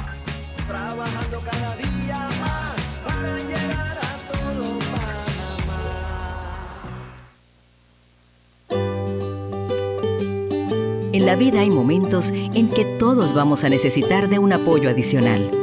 [0.65, 4.79] Trabajando cada día más para llegar a todo
[8.69, 9.01] Panamá.
[11.11, 15.62] En la vida hay momentos en que todos vamos a necesitar de un apoyo adicional.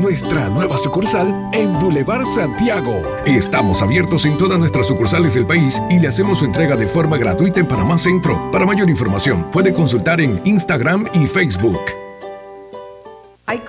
[0.00, 3.02] nuestra nueva sucursal en Boulevard Santiago.
[3.26, 7.18] Estamos abiertos en todas nuestras sucursales del país y le hacemos su entrega de forma
[7.18, 8.50] gratuita en Panamá Centro.
[8.50, 11.80] Para mayor información, puede consultar en Instagram y Facebook.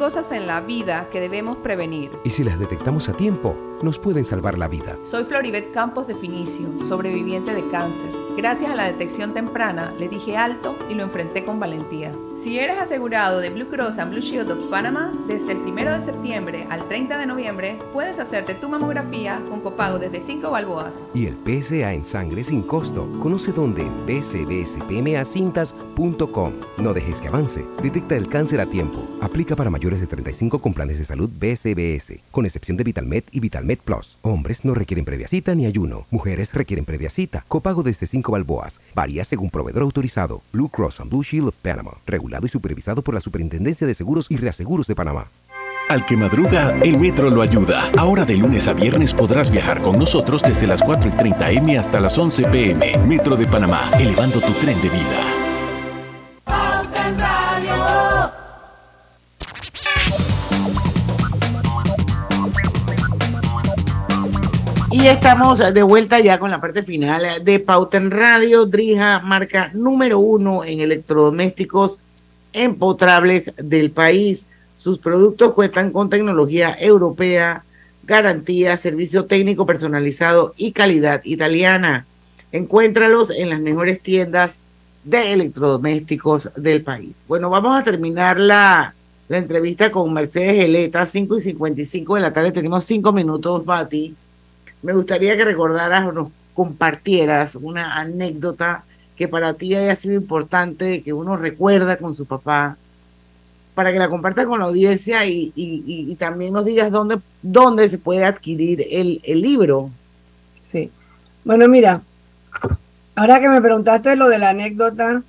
[0.01, 2.09] Cosas en la vida que debemos prevenir.
[2.23, 4.97] Y si las detectamos a tiempo, nos pueden salvar la vida.
[5.03, 8.09] Soy Floribet Campos de Finicio, sobreviviente de cáncer.
[8.35, 12.11] Gracias a la detección temprana, le dije alto y lo enfrenté con valentía.
[12.35, 16.01] Si eres asegurado de Blue Cross and Blue Shield of Panama, desde el 1 de
[16.01, 21.05] septiembre al 30 de noviembre, puedes hacerte tu mamografía con copago desde 5 balboas.
[21.13, 23.07] Y el PSA en sangre sin costo.
[23.19, 26.53] Conoce dónde en bcbspmacintas.com.
[26.77, 27.63] No dejes que avance.
[27.83, 29.07] Detecta el cáncer a tiempo.
[29.21, 29.69] Aplica para
[29.99, 34.17] de 35 con planes de salud BCBS, con excepción de VitalMed y VitalMed Plus.
[34.21, 36.05] Hombres no requieren previa cita ni ayuno.
[36.09, 37.43] Mujeres requieren previa cita.
[37.47, 38.79] Copago desde 5 balboas.
[38.95, 40.41] Varía según proveedor autorizado.
[40.53, 41.91] Blue Cross and Blue Shield of Panama.
[42.05, 45.27] Regulado y supervisado por la Superintendencia de Seguros y Reaseguros de Panamá.
[45.89, 47.91] Al que madruga, el metro lo ayuda.
[47.97, 51.77] Ahora de lunes a viernes podrás viajar con nosotros desde las 4 y 30 M
[51.77, 52.97] hasta las 11 PM.
[52.99, 55.30] Metro de Panamá, elevando tu tren de vida.
[64.91, 68.65] Y estamos de vuelta ya con la parte final de Pauta en Radio.
[68.65, 72.01] Drija, marca número uno en electrodomésticos
[72.53, 74.47] empotrables del país.
[74.75, 77.63] Sus productos cuentan con tecnología europea,
[78.03, 82.05] garantía, servicio técnico personalizado y calidad italiana.
[82.51, 84.59] Encuéntralos en las mejores tiendas
[85.03, 87.25] de electrodomésticos del país.
[87.27, 88.93] Bueno, vamos a terminar la,
[89.31, 92.51] la entrevista con Mercedes Geleta, 5 y 55 de la tarde.
[92.51, 94.13] Tenemos cinco minutos, Bati
[94.81, 98.83] me gustaría que recordaras o nos compartieras una anécdota
[99.15, 102.75] que para ti haya sido importante, que uno recuerda con su papá,
[103.73, 107.87] para que la compartas con la audiencia y, y, y también nos digas dónde, dónde
[107.87, 109.91] se puede adquirir el, el libro.
[110.61, 110.91] Sí.
[111.45, 112.01] Bueno, mira,
[113.15, 115.23] ahora que me preguntaste lo de la anécdota,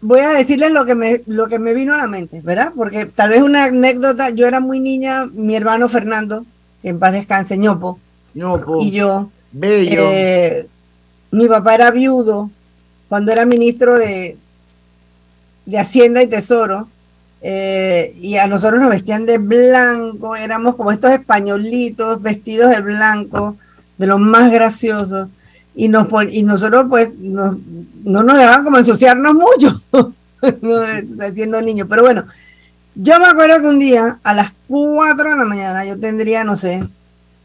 [0.00, 2.72] voy a decirles lo que me lo que me vino a la mente, ¿verdad?
[2.76, 6.44] Porque tal vez una anécdota, yo era muy niña, mi hermano Fernando,
[6.82, 7.98] que en paz descanse, ñopo,
[8.34, 8.78] Ñopo.
[8.82, 10.02] y yo, Bello.
[10.12, 10.66] eh,
[11.30, 12.50] mi papá era viudo
[13.08, 14.36] cuando era ministro de,
[15.64, 16.88] de Hacienda y Tesoro,
[17.42, 23.56] eh, y a nosotros nos vestían de blanco, éramos como estos españolitos vestidos de blanco,
[23.98, 25.28] de los más graciosos,
[25.76, 27.58] y, nos, y nosotros pues nos-
[28.02, 29.82] no nos dejaban como ensuciarnos mucho,
[31.34, 32.24] siendo niños, pero bueno,
[32.94, 36.56] yo me acuerdo que un día a las 4 de la mañana yo tendría, no
[36.56, 36.82] sé,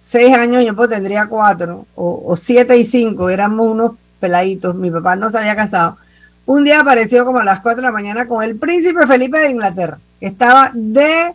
[0.02, 4.90] 6 años, yo pues tendría 4, o, o 7 y 5, éramos unos peladitos, mi
[4.92, 5.98] papá no se había casado.
[6.46, 9.52] Un día apareció como a las 4 de la mañana con el príncipe Felipe de
[9.52, 11.34] Inglaterra, que estaba de...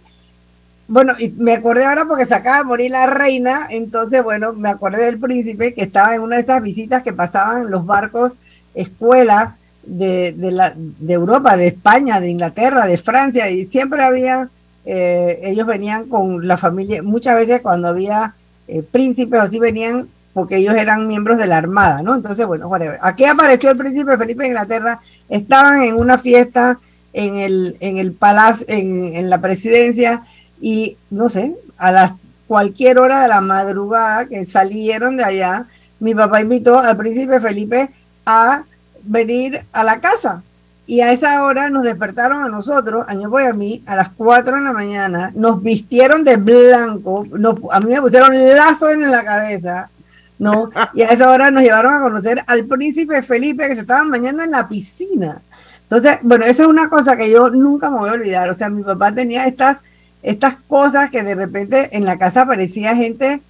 [0.88, 4.68] Bueno, y me acordé ahora porque se acaba de morir la reina, entonces, bueno, me
[4.68, 8.34] acordé del príncipe que estaba en una de esas visitas que pasaban los barcos
[8.74, 14.48] escuelas de, de, la, de Europa, de España, de Inglaterra, de Francia, y siempre había,
[14.84, 18.34] eh, ellos venían con la familia, muchas veces cuando había
[18.68, 22.14] eh, príncipes o así venían porque ellos eran miembros de la Armada, ¿no?
[22.14, 22.98] Entonces, bueno, whatever.
[23.00, 26.78] Aquí apareció el príncipe Felipe de Inglaterra, estaban en una fiesta
[27.12, 30.22] en el, en el palacio, en la presidencia,
[30.60, 32.12] y no sé, a las
[32.46, 35.66] cualquier hora de la madrugada que salieron de allá,
[35.98, 37.90] mi papá invitó al príncipe Felipe
[38.24, 38.64] a
[39.02, 40.42] venir a la casa.
[40.88, 44.10] Y a esa hora nos despertaron a nosotros, a Ñopo y a mí, a las
[44.10, 49.10] 4 de la mañana, nos vistieron de blanco, nos- a mí me pusieron lazo en
[49.10, 49.90] la cabeza,
[50.38, 50.70] ¿no?
[50.94, 54.44] Y a esa hora nos llevaron a conocer al príncipe Felipe que se estaban bañando
[54.44, 55.40] en la piscina.
[55.82, 58.48] Entonces, bueno, eso es una cosa que yo nunca me voy a olvidar.
[58.50, 59.78] O sea, mi papá tenía estas,
[60.26, 63.40] estas cosas que de repente en la casa aparecía gente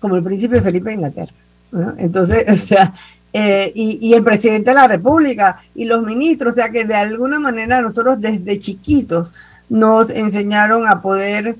[0.00, 1.32] como el príncipe Felipe de Inglaterra.
[1.96, 2.92] Entonces, o sea,
[3.32, 6.94] eh, y, y el presidente de la República y los ministros, o sea, que de
[6.94, 9.32] alguna manera nosotros desde chiquitos
[9.70, 11.56] nos enseñaron a poder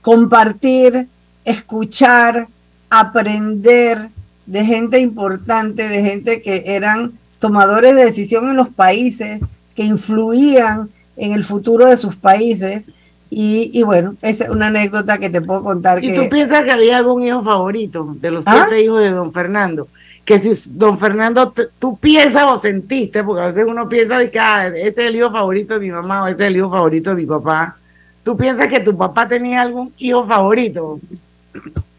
[0.00, 1.06] compartir,
[1.44, 2.48] escuchar,
[2.88, 4.08] aprender
[4.46, 9.42] de gente importante, de gente que eran tomadores de decisión en los países,
[9.74, 10.88] que influían
[11.18, 12.86] en el futuro de sus países.
[13.30, 16.02] Y, y bueno, es una anécdota que te puedo contar.
[16.02, 18.66] ¿Y que, tú piensas que había algún hijo favorito de los ¿Ah?
[18.66, 19.88] siete hijos de don Fernando?
[20.28, 24.38] que si don Fernando, tú piensas o sentiste, porque a veces uno piensa de que
[24.38, 27.10] ah, ese es el hijo favorito de mi mamá o ese es el hijo favorito
[27.10, 27.78] de mi papá.
[28.24, 31.00] ¿Tú piensas que tu papá tenía algún hijo favorito?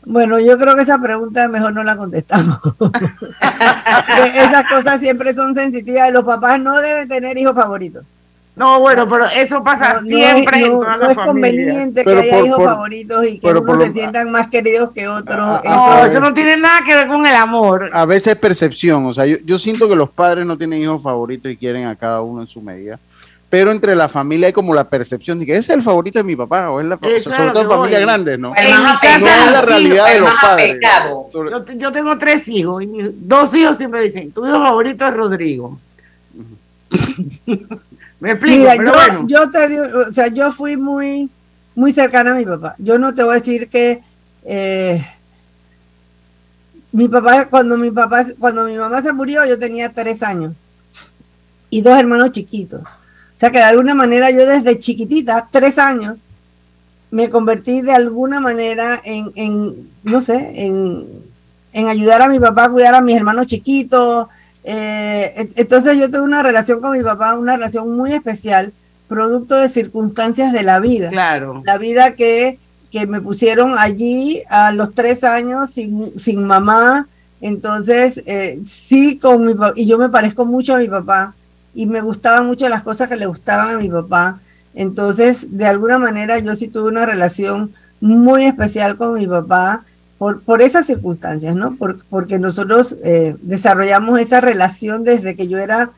[0.05, 2.59] Bueno, yo creo que esa pregunta mejor no la contestamos.
[4.35, 6.13] Esas cosas siempre son sensitivas.
[6.13, 8.05] Los papás no deben tener hijos favoritos.
[8.59, 11.15] No, bueno, pero eso pasa No, no siempre es, en no- todas no las es
[11.15, 11.25] familias.
[11.65, 14.49] conveniente Pero que haya por- hijos por- favoritos y que unos lo- se sientan más
[14.49, 15.63] queridos que otros.
[15.63, 17.89] No, eso no tiene nada que ver con el amor.
[17.93, 21.01] A veces es percepción, o sea, yo, yo siento que los padres no tienen hijos
[21.01, 22.99] favoritos y quieren a cada uno en su medida.
[23.49, 26.23] Pero entre la familia hay como la percepción de que ese es el favorito de
[26.23, 28.05] mi papá, o es la Eso es sobre todo familias voy.
[28.07, 28.53] grandes, ¿no?
[28.57, 30.79] En mi No es la realidad de los padres.
[31.77, 35.79] yo tengo tres hijos y mis dos hijos siempre dicen, tu hijo favorito es Rodrigo.
[38.19, 39.27] Me explico, Mira, pero yo, bueno.
[39.27, 41.29] yo te digo, o sea, yo fui muy,
[41.75, 42.75] muy cercana a mi papá.
[42.77, 44.01] Yo no te voy a decir que
[44.43, 45.05] eh,
[46.91, 50.53] mi papá, cuando mi papá, cuando mi mamá se murió, yo tenía tres años
[51.69, 52.81] y dos hermanos chiquitos.
[52.81, 56.17] O sea que de alguna manera yo desde chiquitita, tres años,
[57.11, 61.07] me convertí de alguna manera en, en no sé, en,
[61.73, 64.27] en ayudar a mi papá a cuidar a mis hermanos chiquitos.
[64.63, 68.73] Eh, entonces yo tuve una relación con mi papá, una relación muy especial,
[69.07, 71.09] producto de circunstancias de la vida.
[71.09, 71.63] Claro.
[71.65, 72.59] La vida que,
[72.91, 77.07] que me pusieron allí a los tres años sin, sin mamá.
[77.41, 81.33] Entonces, eh, sí, con mi y yo me parezco mucho a mi papá,
[81.73, 84.39] y me gustaban mucho las cosas que le gustaban a mi papá.
[84.73, 89.83] Entonces, de alguna manera, yo sí tuve una relación muy especial con mi papá
[90.19, 91.75] por, por esas circunstancias, ¿no?
[91.75, 95.89] Por- porque nosotros eh, desarrollamos esa relación desde que yo era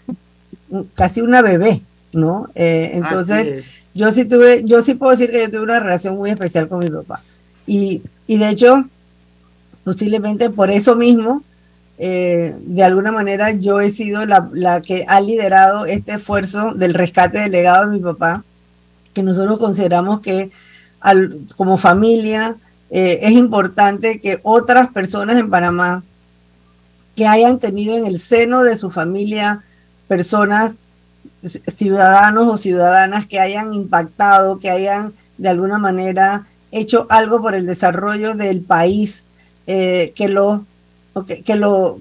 [0.95, 1.81] casi una bebé,
[2.13, 2.47] ¿no?
[2.55, 3.83] Eh, entonces, es.
[3.93, 6.79] yo sí tuve, yo sí puedo decir que yo tuve una relación muy especial con
[6.79, 7.21] mi papá.
[7.67, 8.85] Y, y de hecho,
[9.83, 11.43] posiblemente por eso mismo,
[11.97, 16.93] eh, de alguna manera yo he sido la, la que ha liderado este esfuerzo del
[16.93, 18.43] rescate del legado de mi papá,
[19.13, 20.51] que nosotros consideramos que
[20.99, 22.55] al- como familia
[22.91, 26.03] eh, es importante que otras personas en Panamá
[27.15, 29.63] que hayan tenido en el seno de su familia
[30.07, 30.75] personas
[31.67, 37.65] ciudadanos o ciudadanas que hayan impactado, que hayan de alguna manera hecho algo por el
[37.65, 39.25] desarrollo del país,
[39.67, 40.65] eh, que lo
[41.45, 41.99] que lo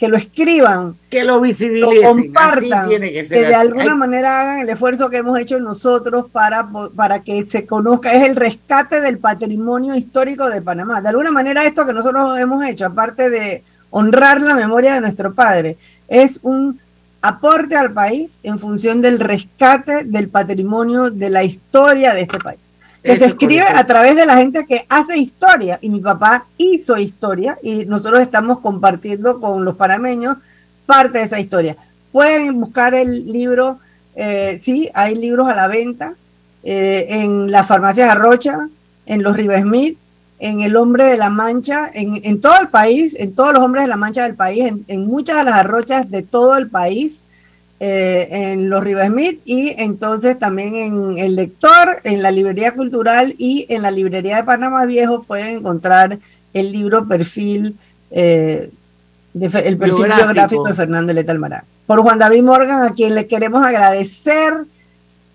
[0.00, 3.68] que lo escriban, que lo visibilicen, lo compartan, tiene que ser que de así.
[3.68, 8.26] alguna manera hagan el esfuerzo que hemos hecho nosotros para, para que se conozca, es
[8.26, 11.02] el rescate del patrimonio histórico de Panamá.
[11.02, 15.34] De alguna manera esto que nosotros hemos hecho, aparte de honrar la memoria de nuestro
[15.34, 15.76] padre,
[16.08, 16.80] es un
[17.20, 22.69] aporte al país en función del rescate del patrimonio de la historia de este país.
[23.02, 23.78] Que Eso se es escribe correcto.
[23.80, 25.78] a través de la gente que hace historia.
[25.80, 30.36] Y mi papá hizo historia y nosotros estamos compartiendo con los panameños
[30.86, 31.76] parte de esa historia.
[32.12, 33.78] Pueden buscar el libro,
[34.16, 36.14] eh, sí, hay libros a la venta
[36.62, 38.68] eh, en las farmacias Arrocha,
[39.06, 39.96] en los Riva Smith,
[40.40, 43.84] en El Hombre de la Mancha, en, en todo el país, en todos los hombres
[43.84, 47.20] de la Mancha del país, en, en muchas de las arrochas de todo el país,
[47.80, 53.34] eh, en los Riva Smith y entonces también en el lector, en la librería cultural
[53.38, 56.18] y en la librería de Panamá Viejo pueden encontrar
[56.52, 57.76] el libro perfil,
[58.10, 58.70] eh,
[59.32, 60.24] de el perfil Biográfico.
[60.24, 61.62] biográfico de Fernando Leta Almarán.
[61.86, 64.52] Por Juan David Morgan, a quien le queremos agradecer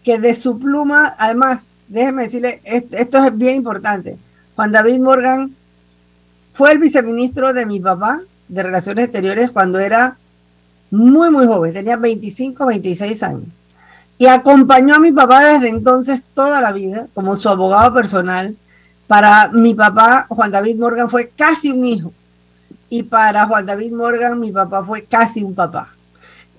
[0.03, 4.17] que de su pluma, además, déjeme decirle, est- esto es bien importante.
[4.55, 5.55] Juan David Morgan
[6.53, 10.17] fue el viceministro de mi papá de Relaciones Exteriores cuando era
[10.95, 13.43] muy, muy joven, tenía 25, 26 años.
[14.17, 18.55] Y acompañó a mi papá desde entonces toda la vida como su abogado personal.
[19.07, 22.13] Para mi papá, Juan David Morgan fue casi un hijo.
[22.89, 25.89] Y para Juan David Morgan, mi papá fue casi un papá.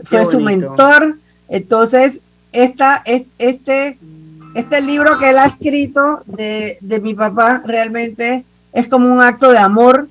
[0.05, 0.39] Fue su
[0.77, 1.17] mentor.
[1.49, 2.21] Entonces,
[2.53, 3.99] esta, es- este,
[4.55, 9.51] este libro que él ha escrito de, de mi papá realmente es como un acto
[9.51, 10.09] de amor.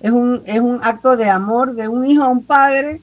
[0.00, 3.00] Es un, es un acto de amor de un hijo a un padre,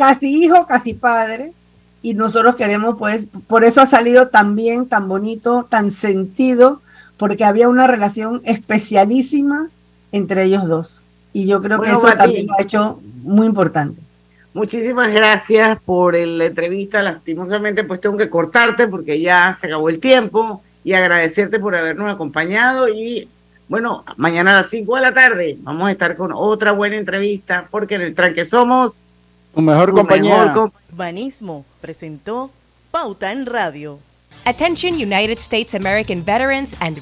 [0.00, 1.52] casi hijo, casi padre.
[2.00, 6.80] Y nosotros queremos, pues, por eso ha salido tan bien, tan bonito, tan sentido,
[7.18, 9.68] porque había una relación especialísima
[10.10, 11.02] entre ellos dos.
[11.34, 14.00] Y yo creo que eso también lo ha hecho muy importante.
[14.54, 17.02] Muchísimas gracias por la entrevista.
[17.02, 22.10] Lastimosamente, pues tengo que cortarte porque ya se acabó el tiempo y agradecerte por habernos
[22.10, 22.88] acompañado.
[22.88, 23.28] Y
[23.68, 27.68] bueno, mañana a las 5 de la tarde vamos a estar con otra buena entrevista
[27.70, 29.02] porque en el tranque somos
[29.54, 30.44] Tu mejor su compañía.
[30.44, 32.50] mejor com- Banismo presentó
[32.90, 33.98] Pauta en Radio.
[34.44, 36.96] Attention United States American veterans and